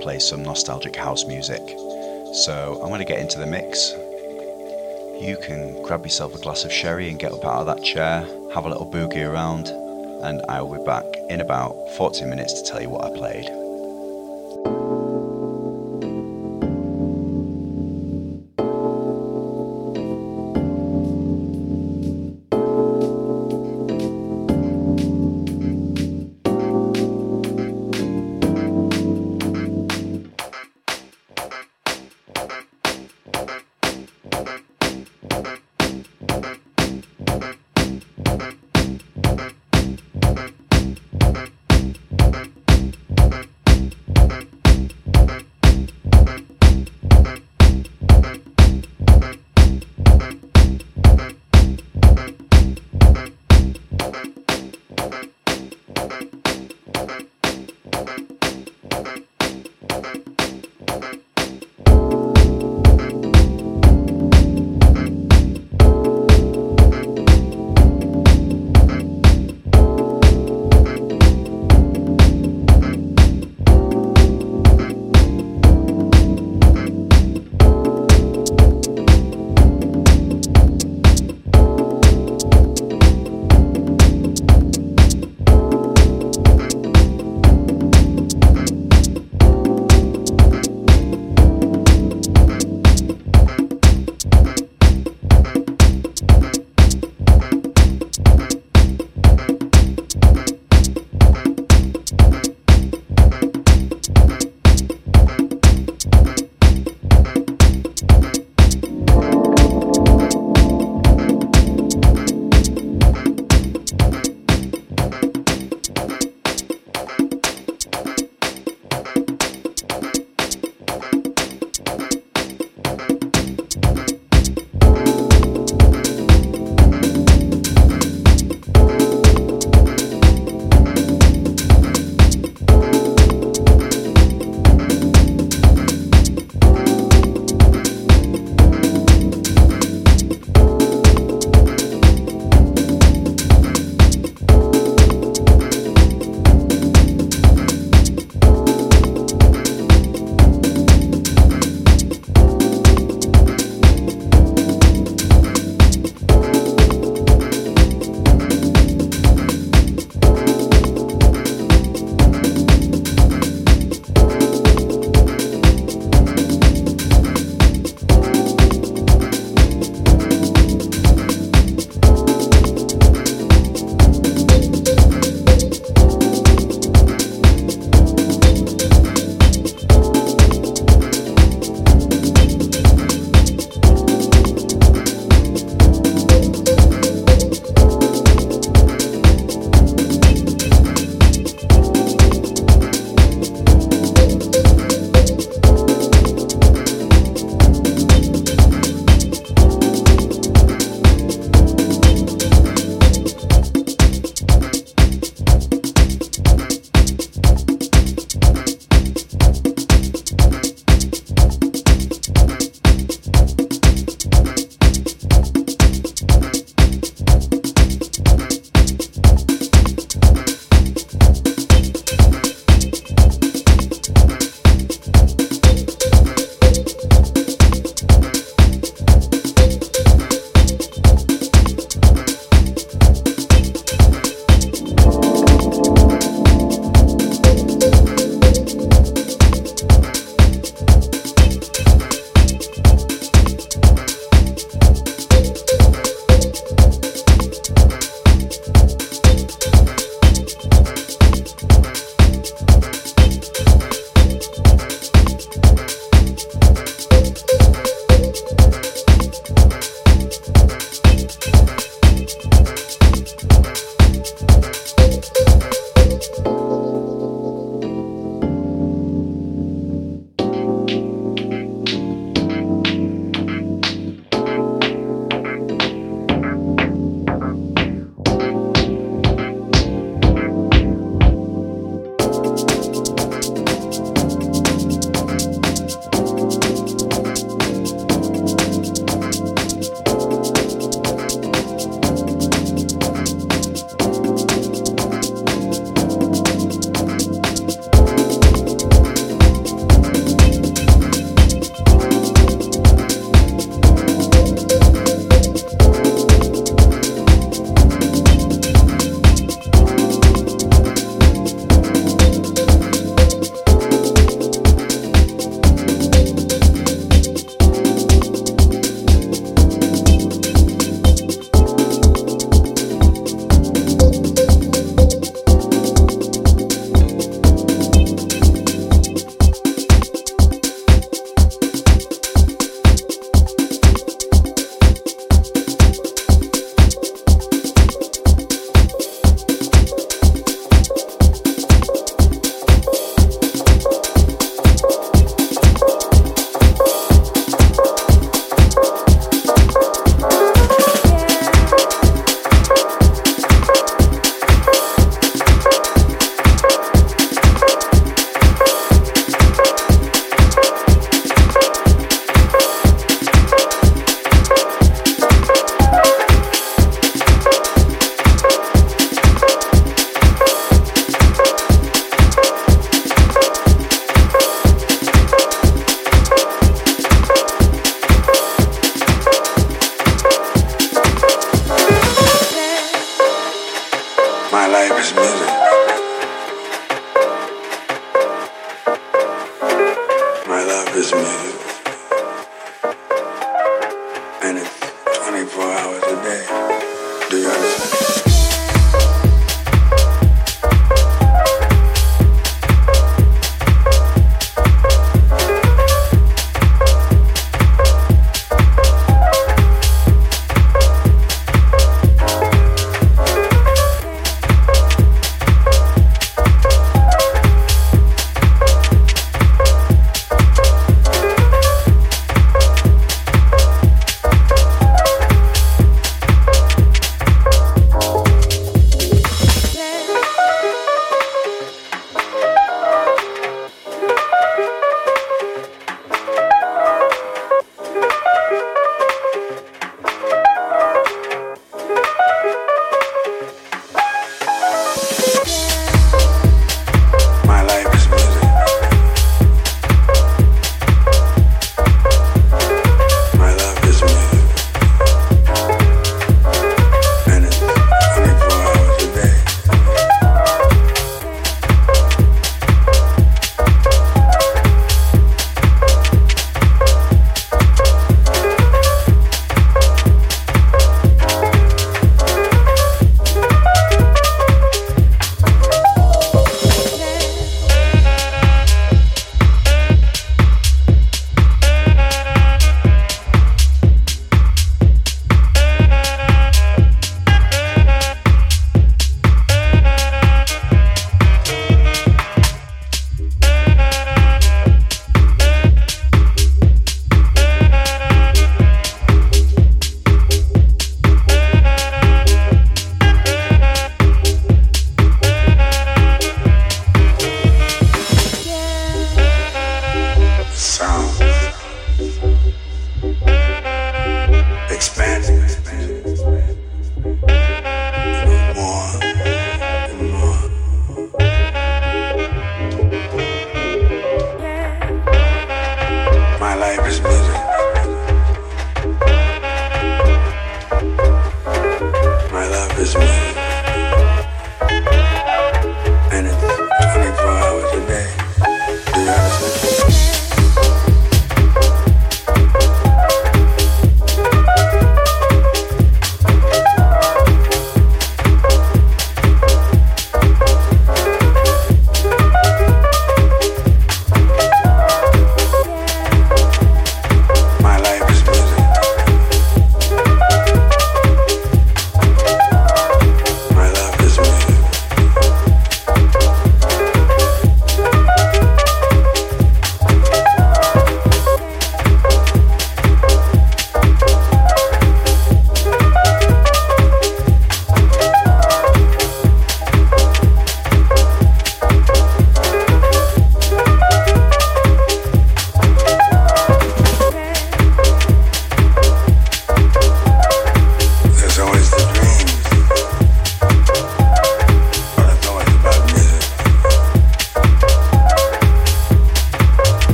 play 0.00 0.18
some 0.18 0.42
nostalgic 0.42 0.96
house 0.96 1.26
music. 1.26 1.62
So 2.32 2.80
I'm 2.82 2.90
gonna 2.90 3.04
get 3.04 3.20
into 3.20 3.38
the 3.38 3.46
mix. 3.46 3.92
You 5.24 5.38
can 5.40 5.80
grab 5.84 6.02
yourself 6.02 6.34
a 6.34 6.38
glass 6.38 6.64
of 6.64 6.72
sherry 6.72 7.08
and 7.08 7.20
get 7.20 7.30
up 7.30 7.44
out 7.44 7.60
of 7.60 7.66
that 7.66 7.84
chair, 7.84 8.26
have 8.52 8.64
a 8.64 8.68
little 8.68 8.90
boogie 8.90 9.24
around, 9.24 9.68
and 10.24 10.42
I 10.48 10.60
will 10.60 10.76
be 10.76 10.84
back 10.84 11.04
in 11.30 11.40
about 11.40 11.88
40 11.90 12.24
minutes 12.24 12.60
to 12.60 12.68
tell 12.68 12.82
you 12.82 12.88
what 12.88 13.04
I 13.04 13.16
played. 13.16 13.57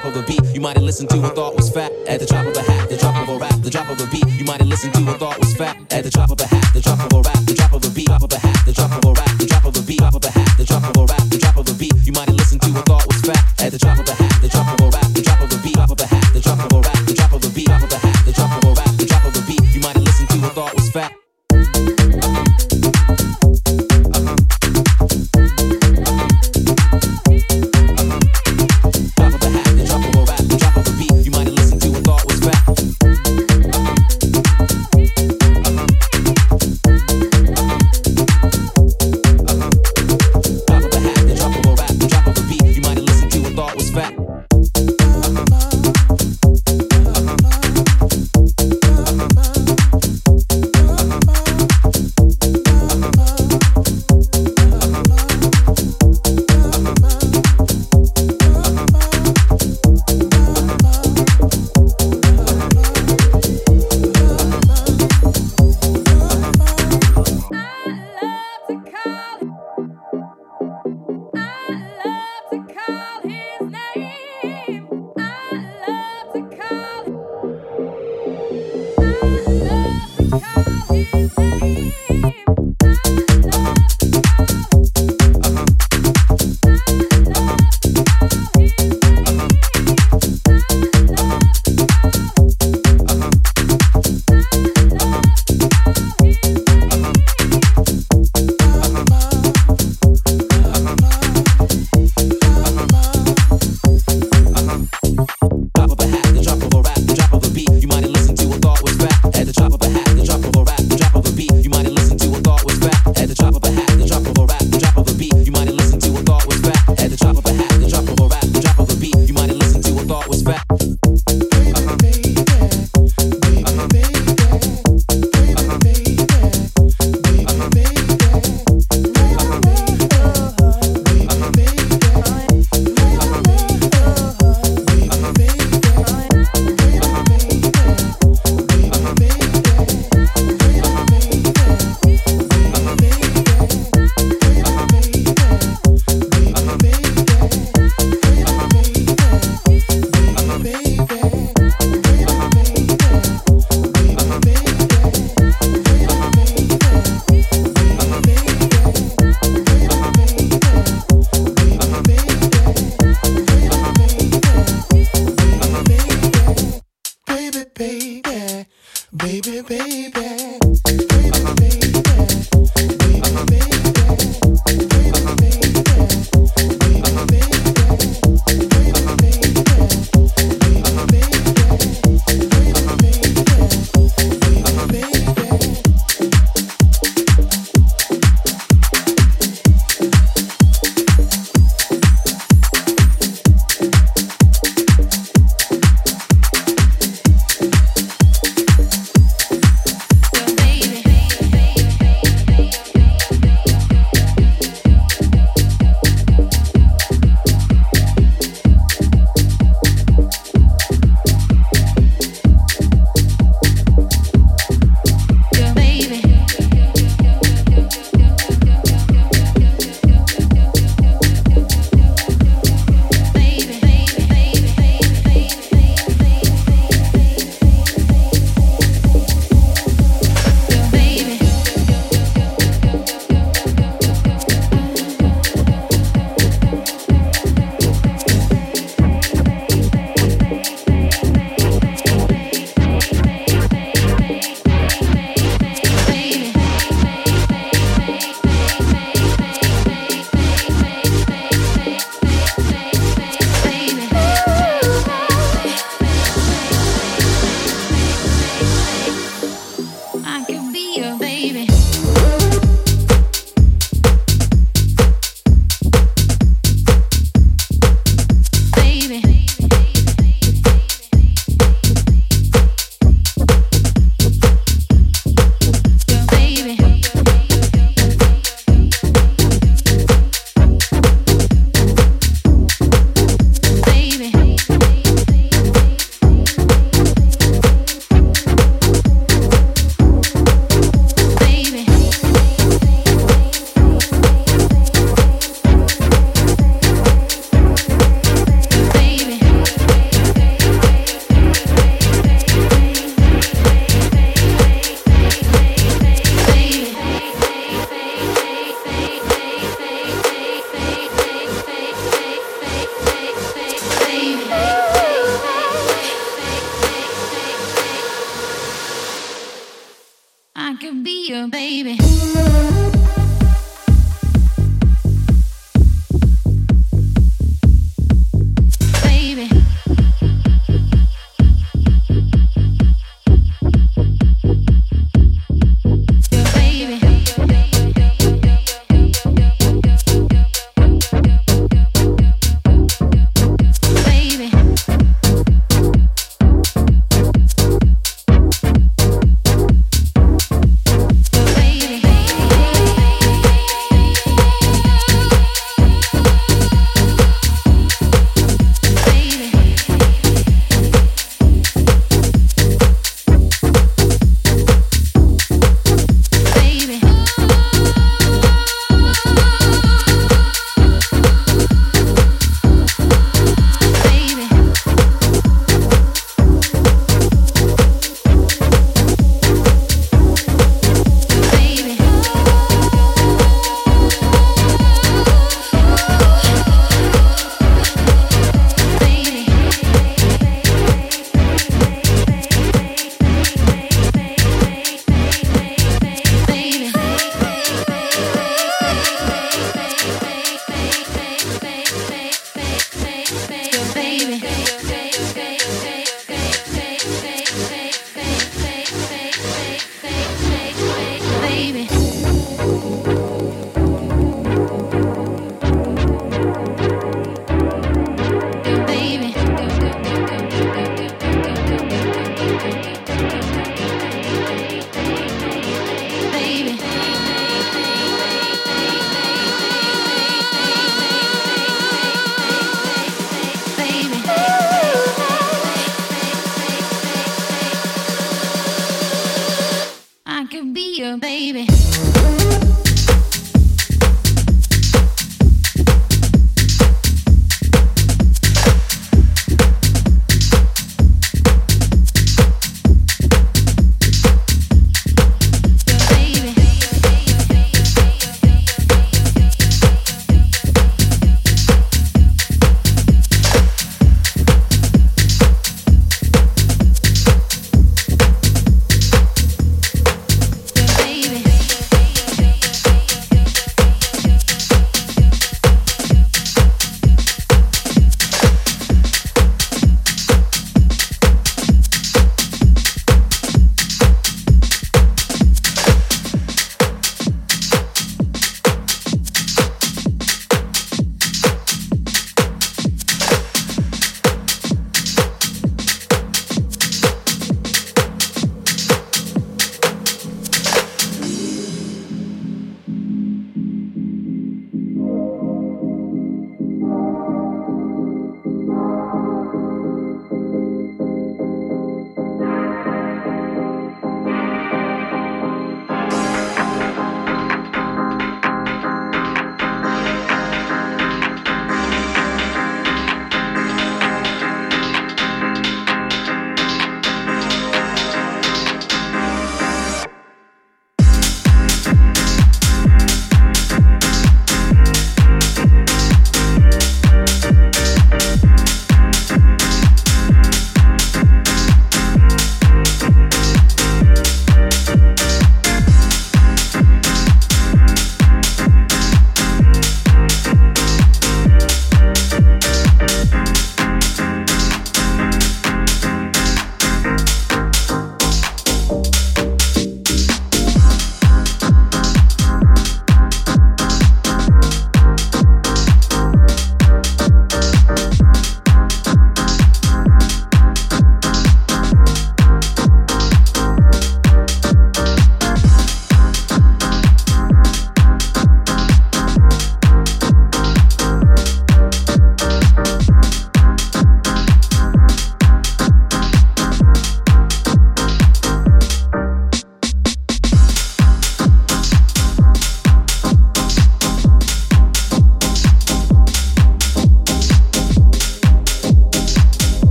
drop 0.00 0.14
of 0.14 0.22
a 0.22 0.26
beat 0.26 0.54
you 0.54 0.60
might 0.60 0.76
have 0.76 0.84
listened 0.84 1.08
to 1.08 1.16
and 1.16 1.32
thought 1.34 1.56
was 1.56 1.70
fat. 1.70 1.90
At 2.06 2.20
the 2.20 2.26
drop 2.26 2.46
of 2.46 2.56
a 2.56 2.60
hat, 2.60 2.88
the 2.90 2.96
drop 2.96 3.16
of 3.16 3.34
a 3.34 3.38
rap, 3.38 3.62
the 3.62 3.70
drop 3.70 3.88
of 3.88 4.00
a 4.00 4.06
beat 4.10 4.26
you 4.38 4.44
might 4.44 4.58
have 4.58 4.68
listened 4.68 4.92
to 4.94 5.00
and 5.00 5.18
thought 5.18 5.38
was 5.38 5.54
fat. 5.54 5.76
At 5.90 6.04
the 6.04 6.10
drop 6.10 6.30
of 6.30 6.40
a 6.40 6.46
hat, 6.46 6.74
the 6.74 6.80
drop 6.80 7.00
of 7.00 7.12
a 7.12 7.22
rap, 7.22 7.38
the 7.46 7.54
drop 7.54 7.72
of 7.72 7.84
a 7.84 7.90
beat, 7.90 8.06
drop 8.06 8.22
of 8.22 8.32
a 8.32 8.38
hat, 8.38 8.66
the 8.66 8.72
drop 8.72 8.92
of 8.92 9.04
a 9.10 9.12
rap. 9.12 9.25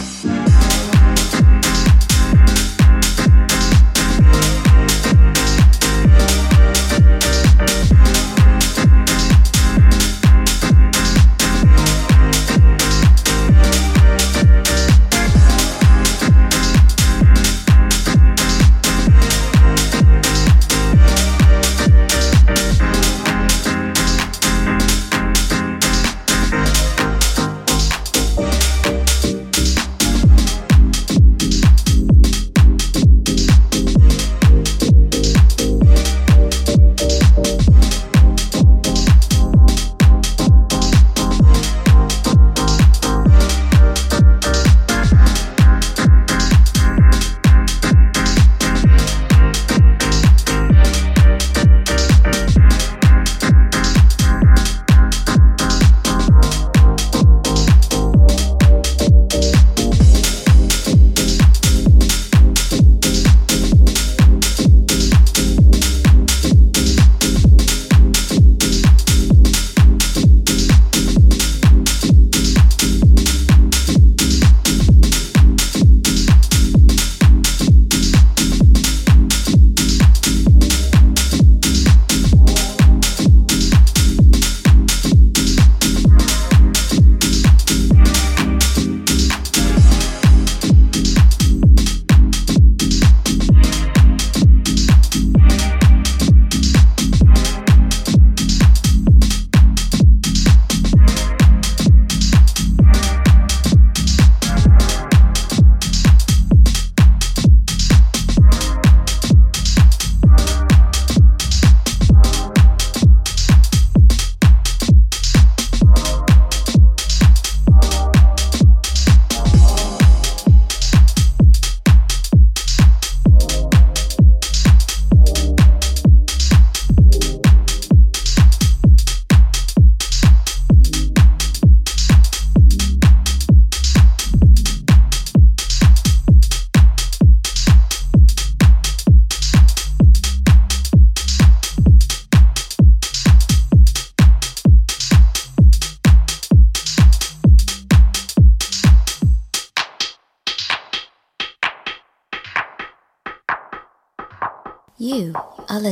Bye. 0.00 0.39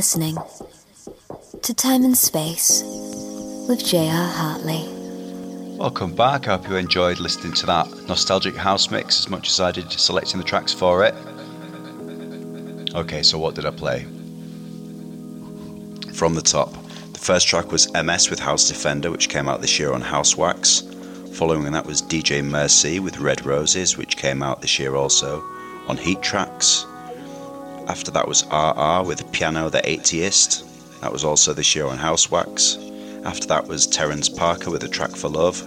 Listening 0.09 0.37
to 1.61 1.71
Time 1.71 2.03
and 2.03 2.17
Space 2.17 2.81
with 3.69 3.85
J.R. 3.85 4.27
Hartley. 4.27 4.83
Welcome 5.77 6.15
back. 6.15 6.47
I 6.47 6.57
hope 6.57 6.67
you 6.67 6.77
enjoyed 6.77 7.19
listening 7.19 7.53
to 7.53 7.67
that 7.67 7.87
nostalgic 8.07 8.55
house 8.55 8.89
mix 8.89 9.19
as 9.19 9.29
much 9.29 9.49
as 9.49 9.59
I 9.59 9.71
did 9.71 9.91
selecting 9.91 10.39
the 10.39 10.43
tracks 10.43 10.73
for 10.73 11.05
it. 11.05 11.13
Okay, 12.95 13.21
so 13.21 13.37
what 13.37 13.53
did 13.53 13.67
I 13.67 13.69
play? 13.69 14.05
From 16.15 16.33
the 16.33 16.41
top, 16.41 16.73
the 17.13 17.19
first 17.19 17.47
track 17.47 17.71
was 17.71 17.93
MS 17.93 18.31
with 18.31 18.39
House 18.39 18.67
Defender, 18.67 19.11
which 19.11 19.29
came 19.29 19.47
out 19.47 19.61
this 19.61 19.77
year 19.77 19.93
on 19.93 20.01
Housewax. 20.01 21.35
Following 21.35 21.71
that 21.71 21.85
was 21.85 22.01
DJ 22.01 22.43
Mercy 22.43 22.99
with 22.99 23.19
Red 23.19 23.45
Roses, 23.45 23.95
which 23.95 24.17
came 24.17 24.41
out 24.41 24.61
this 24.61 24.79
year 24.79 24.95
also 24.95 25.39
on 25.87 25.97
Heat 25.97 26.23
Tracks. 26.23 26.78
After 27.89 28.11
that 28.11 28.27
was 28.27 28.45
RR 28.51 29.03
with 29.03 29.31
Piano 29.31 29.67
the 29.67 29.81
Atheist, 29.83 30.63
that 31.01 31.11
was 31.11 31.23
also 31.23 31.53
this 31.53 31.73
year 31.73 31.87
on 31.87 31.97
Housewax. 31.97 32.77
After 33.25 33.47
that 33.47 33.67
was 33.67 33.87
Terrence 33.87 34.29
Parker 34.29 34.69
with 34.69 34.83
a 34.83 34.87
track 34.87 35.09
for 35.09 35.27
Love, 35.27 35.59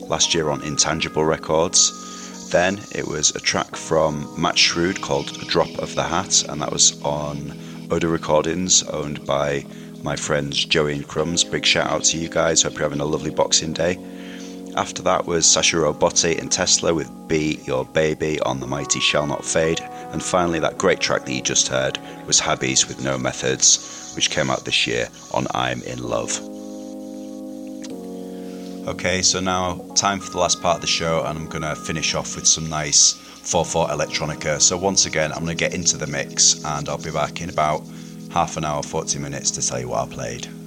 last 0.00 0.34
year 0.34 0.50
on 0.50 0.64
Intangible 0.64 1.24
Records. 1.24 2.50
Then 2.50 2.80
it 2.90 3.06
was 3.06 3.30
a 3.36 3.38
track 3.38 3.76
from 3.76 4.28
Matt 4.36 4.58
Shrewd 4.58 5.00
called 5.00 5.32
Drop 5.46 5.70
of 5.78 5.94
the 5.94 6.02
Hat, 6.02 6.42
and 6.48 6.60
that 6.60 6.72
was 6.72 7.00
on 7.04 7.56
Oda 7.88 8.08
Recordings, 8.08 8.82
owned 8.88 9.24
by 9.24 9.64
my 10.02 10.16
friends 10.16 10.64
Joey 10.64 10.94
and 10.94 11.06
Crumbs. 11.06 11.44
Big 11.44 11.64
shout 11.64 11.88
out 11.88 12.02
to 12.06 12.18
you 12.18 12.28
guys. 12.28 12.62
Hope 12.62 12.72
you're 12.72 12.82
having 12.82 13.00
a 13.00 13.04
lovely 13.04 13.30
Boxing 13.30 13.72
Day. 13.72 13.96
After 14.76 15.02
that 15.02 15.24
was 15.24 15.46
Sascha 15.46 15.80
Robotti 15.80 16.36
and 16.36 16.50
Tesla 16.50 16.92
with 16.92 17.10
Be 17.28 17.60
Your 17.64 17.84
Baby 17.84 18.40
on 18.40 18.58
the 18.58 18.66
mighty 18.66 18.98
Shall 18.98 19.28
Not 19.28 19.44
Fade. 19.44 19.80
And 20.12 20.22
finally, 20.22 20.58
that 20.60 20.78
great 20.78 21.00
track 21.00 21.24
that 21.24 21.32
you 21.32 21.42
just 21.42 21.68
heard 21.68 21.98
was 22.26 22.40
Habbies 22.40 22.88
with 22.88 23.02
No 23.02 23.16
Methods, 23.16 24.12
which 24.14 24.30
came 24.30 24.50
out 24.50 24.64
this 24.64 24.86
year 24.86 25.08
on 25.32 25.46
I'm 25.54 25.82
in 25.82 26.02
Love. 26.02 26.40
Okay, 28.88 29.22
so 29.22 29.40
now 29.40 29.78
time 29.94 30.20
for 30.20 30.30
the 30.30 30.38
last 30.38 30.60
part 30.60 30.76
of 30.76 30.80
the 30.80 30.86
show, 30.86 31.24
and 31.24 31.38
I'm 31.38 31.46
going 31.46 31.62
to 31.62 31.76
finish 31.76 32.14
off 32.14 32.34
with 32.34 32.46
some 32.46 32.68
nice 32.68 33.12
4 33.12 33.64
4 33.64 33.88
electronica. 33.88 34.60
So, 34.60 34.76
once 34.76 35.06
again, 35.06 35.32
I'm 35.32 35.44
going 35.44 35.56
to 35.56 35.64
get 35.64 35.74
into 35.74 35.96
the 35.96 36.06
mix, 36.06 36.64
and 36.64 36.88
I'll 36.88 36.98
be 36.98 37.10
back 37.10 37.40
in 37.40 37.50
about 37.50 37.82
half 38.32 38.56
an 38.56 38.64
hour, 38.64 38.82
40 38.82 39.18
minutes 39.18 39.50
to 39.52 39.66
tell 39.66 39.78
you 39.80 39.88
what 39.88 40.08
I 40.08 40.12
played. 40.12 40.59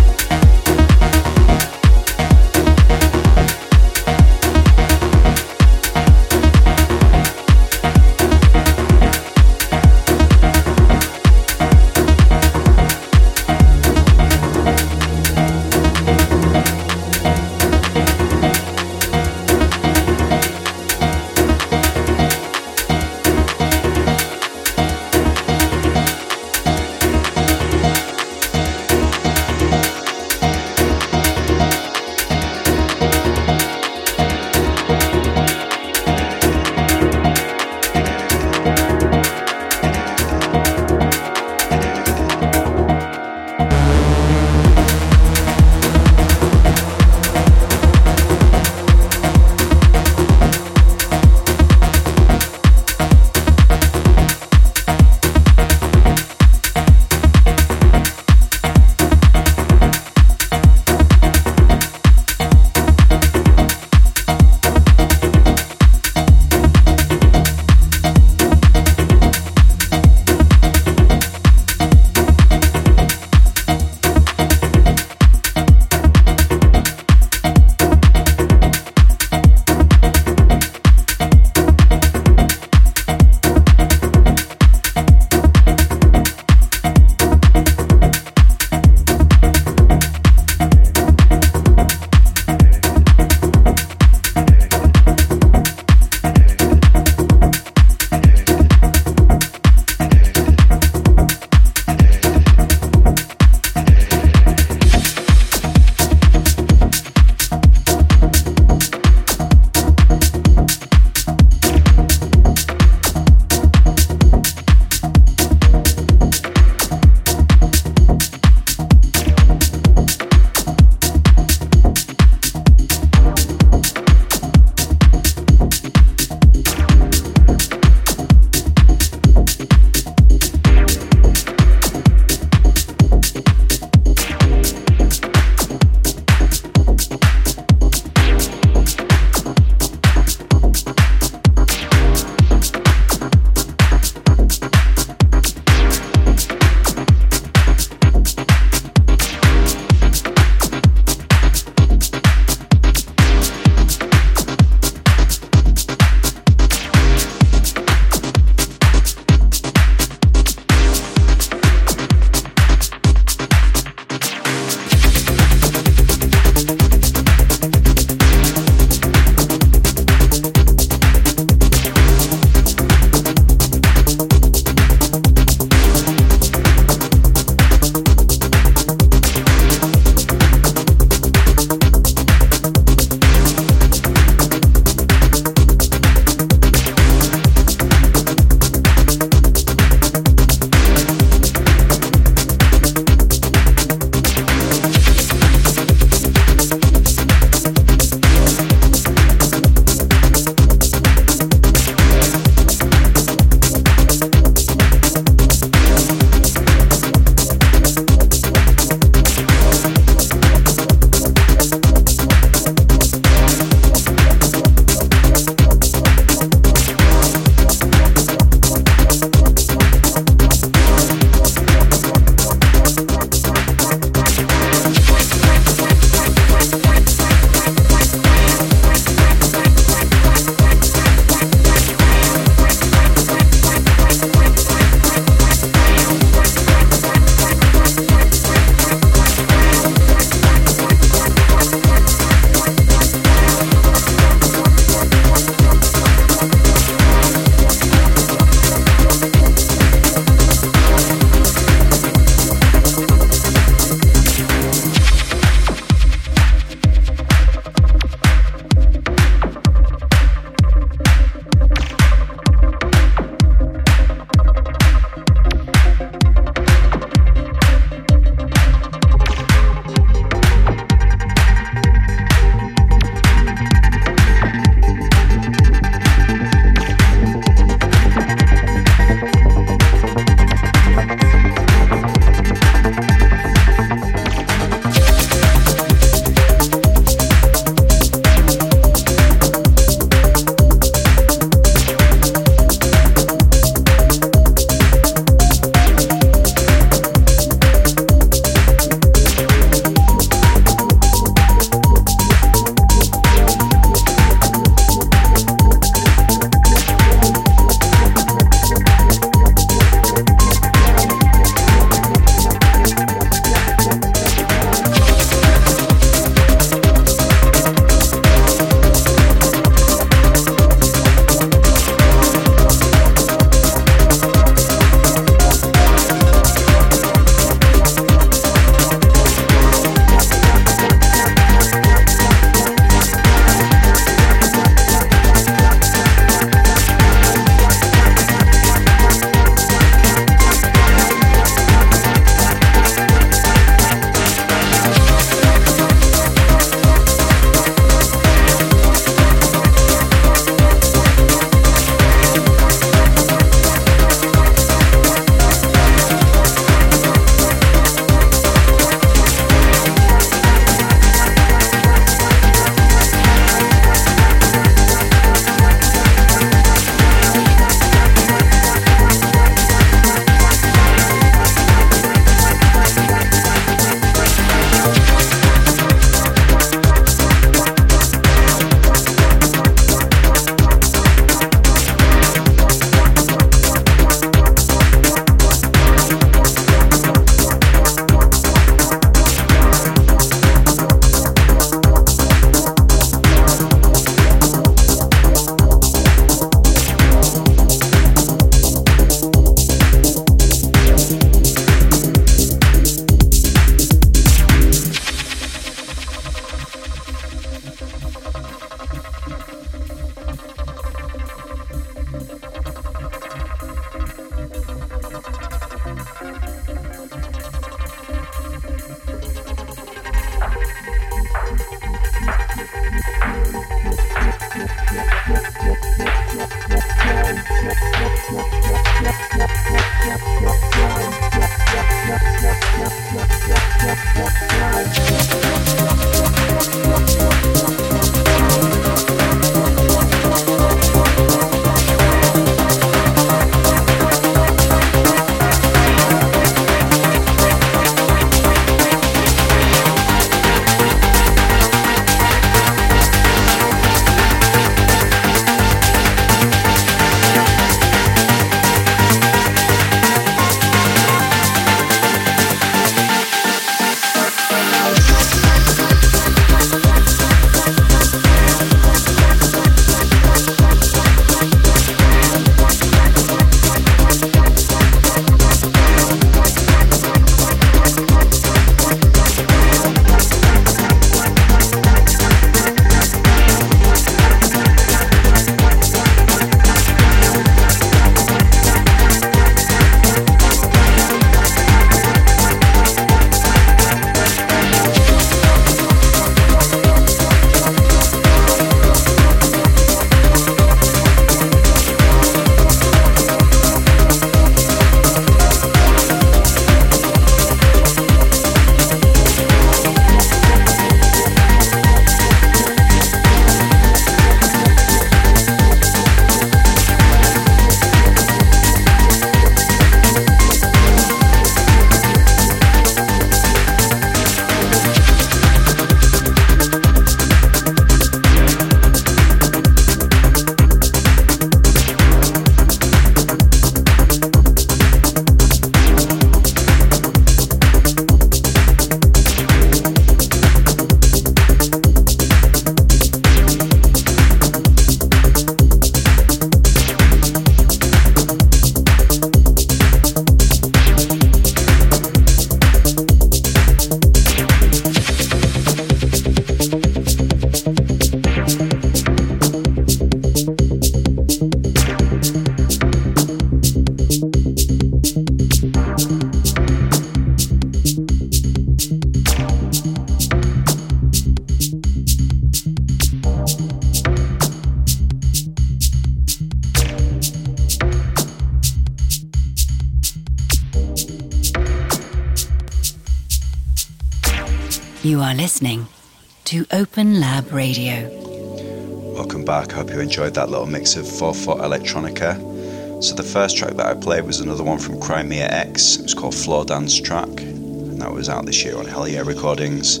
Enjoyed 590.12 590.34
that 590.34 590.50
little 590.50 590.66
mix 590.66 590.94
of 590.96 591.08
4 591.08 591.32
4 591.32 591.56
electronica. 591.60 593.02
So, 593.02 593.14
the 593.14 593.22
first 593.22 593.56
track 593.56 593.72
that 593.76 593.86
I 593.86 593.94
played 593.94 594.26
was 594.26 594.40
another 594.40 594.62
one 594.62 594.78
from 594.78 595.00
Crimea 595.00 595.48
X. 595.48 595.96
It 595.96 596.02
was 596.02 596.12
called 596.12 596.34
Floor 596.34 596.66
Dance 596.66 597.00
Track, 597.00 597.40
and 597.40 597.98
that 597.98 598.12
was 598.12 598.28
out 598.28 598.44
this 598.44 598.62
year 598.62 598.76
on 598.76 598.84
Hell 598.84 599.08
Yeah 599.08 599.22
Recordings. 599.22 600.00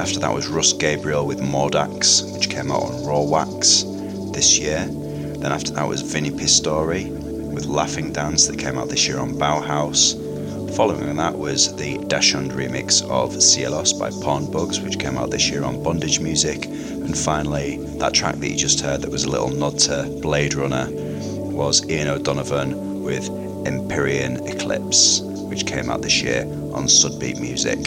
After 0.00 0.18
that 0.18 0.34
was 0.34 0.48
Russ 0.48 0.72
Gabriel 0.72 1.24
with 1.24 1.38
Mordax, 1.38 2.34
which 2.34 2.50
came 2.50 2.72
out 2.72 2.82
on 2.82 3.04
Rawax 3.04 4.32
this 4.34 4.58
year. 4.58 4.86
Then 4.88 5.52
after 5.52 5.70
that 5.74 5.86
was 5.86 6.02
Vinnie 6.02 6.32
Pistori 6.32 7.08
with 7.52 7.66
Laughing 7.66 8.12
Dance 8.12 8.48
that 8.48 8.58
came 8.58 8.76
out 8.76 8.88
this 8.88 9.06
year 9.06 9.20
on 9.20 9.34
Bauhaus. 9.34 10.16
Following 10.74 11.14
that 11.14 11.38
was 11.38 11.76
the 11.76 11.98
Dachshund 12.08 12.50
remix 12.50 13.02
of 13.08 13.30
Cielos 13.34 13.96
by 13.96 14.10
Porn 14.20 14.50
Bugs, 14.50 14.80
which 14.80 14.98
came 14.98 15.16
out 15.16 15.30
this 15.30 15.48
year 15.48 15.62
on 15.62 15.80
Bondage 15.80 16.18
Music. 16.18 16.64
And 16.66 17.16
finally, 17.16 17.83
that 17.98 18.12
track 18.12 18.36
that 18.36 18.48
you 18.48 18.56
just 18.56 18.80
heard 18.80 19.02
that 19.02 19.10
was 19.10 19.24
a 19.24 19.30
little 19.30 19.50
nod 19.50 19.78
to 19.80 20.04
Blade 20.20 20.54
Runner 20.54 20.88
was 20.90 21.88
Ian 21.88 22.08
O'Donovan 22.08 23.02
with 23.02 23.28
Empyrean 23.66 24.46
Eclipse, 24.46 25.20
which 25.20 25.66
came 25.66 25.88
out 25.88 26.02
this 26.02 26.22
year 26.22 26.42
on 26.72 26.86
Sudbeat 26.86 27.40
Music. 27.40 27.78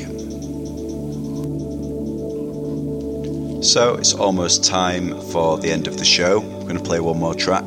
So 3.63 3.95
it's 3.95 4.13
almost 4.13 4.63
time 4.63 5.19
for 5.31 5.57
the 5.57 5.69
end 5.69 5.87
of 5.87 5.97
the 5.97 6.05
show. 6.05 6.41
I'm 6.41 6.61
going 6.61 6.77
to 6.77 6.83
play 6.83 6.99
one 6.99 7.19
more 7.19 7.35
track. 7.35 7.65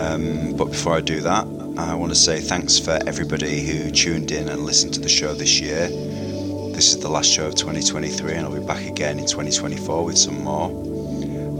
Um, 0.00 0.56
but 0.56 0.66
before 0.66 0.94
I 0.94 1.00
do 1.00 1.20
that, 1.20 1.46
I 1.76 1.94
want 1.94 2.12
to 2.12 2.18
say 2.18 2.40
thanks 2.40 2.78
for 2.78 2.98
everybody 3.06 3.60
who 3.60 3.90
tuned 3.90 4.30
in 4.30 4.48
and 4.48 4.64
listened 4.64 4.94
to 4.94 5.00
the 5.00 5.08
show 5.08 5.34
this 5.34 5.60
year. 5.60 5.88
This 6.72 6.94
is 6.94 7.00
the 7.00 7.08
last 7.08 7.30
show 7.30 7.46
of 7.46 7.54
2023, 7.54 8.32
and 8.32 8.46
I'll 8.46 8.58
be 8.58 8.66
back 8.66 8.86
again 8.86 9.18
in 9.18 9.26
2024 9.26 10.04
with 10.04 10.16
some 10.16 10.42
more. 10.42 10.91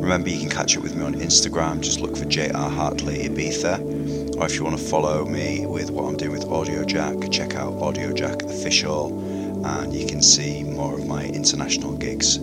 Remember, 0.02 0.28
you 0.28 0.40
can 0.40 0.50
catch 0.50 0.76
up 0.76 0.82
with 0.82 0.96
me 0.96 1.04
on 1.04 1.14
Instagram, 1.14 1.80
just 1.80 2.00
look 2.00 2.16
for 2.16 2.24
JR 2.24 2.56
Hartley 2.56 3.28
Ibiza. 3.28 4.36
Or 4.36 4.46
if 4.46 4.56
you 4.56 4.64
want 4.64 4.76
to 4.76 4.82
follow 4.82 5.24
me 5.24 5.64
with 5.64 5.92
what 5.92 6.06
I'm 6.06 6.16
doing 6.16 6.32
with 6.32 6.44
Audiojack, 6.44 7.30
check 7.30 7.54
out 7.54 7.74
Audiojack 7.74 8.42
Official, 8.42 9.16
and 9.64 9.94
you 9.94 10.04
can 10.04 10.20
see 10.20 10.64
more 10.64 10.98
of 10.98 11.06
my 11.06 11.26
international 11.26 11.92
gigs. 11.92 12.40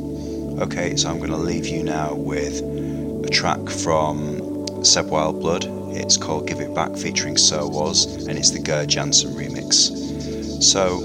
Okay, 0.62 0.96
so 0.96 1.10
I'm 1.10 1.18
going 1.18 1.32
to 1.32 1.38
leave 1.38 1.68
you 1.68 1.84
now 1.84 2.14
with 2.14 2.62
a 3.26 3.30
track 3.30 3.60
from 3.68 4.66
Seb 4.86 5.08
Wildblood. 5.08 5.98
It's 5.98 6.16
called 6.16 6.48
Give 6.48 6.62
It 6.62 6.74
Back 6.74 6.96
featuring 6.96 7.36
So 7.36 7.68
Was, 7.68 8.26
and 8.26 8.38
it's 8.40 8.52
the 8.52 8.60
Gerd 8.60 8.88
Janson 8.88 9.34
remix. 9.34 10.64
So, 10.64 11.02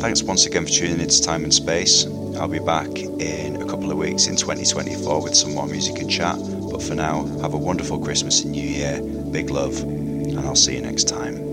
thanks 0.00 0.22
once 0.22 0.44
again 0.44 0.66
for 0.66 0.70
tuning 0.70 1.00
into 1.00 1.22
Time 1.22 1.44
and 1.44 1.54
Space. 1.54 2.04
I'll 2.36 2.46
be 2.46 2.58
back 2.58 2.94
in 2.98 3.65
weeks 3.96 4.26
in 4.26 4.36
2024 4.36 5.22
with 5.22 5.34
some 5.34 5.54
more 5.54 5.66
music 5.66 5.98
and 5.98 6.10
chat. 6.10 6.36
But 6.70 6.82
for 6.82 6.94
now, 6.94 7.24
have 7.40 7.54
a 7.54 7.58
wonderful 7.58 7.98
Christmas 7.98 8.42
and 8.42 8.52
New 8.52 8.62
Year. 8.62 9.00
Big 9.30 9.50
love, 9.50 9.80
and 9.82 10.38
I'll 10.40 10.54
see 10.54 10.76
you 10.76 10.82
next 10.82 11.04
time. 11.08 11.45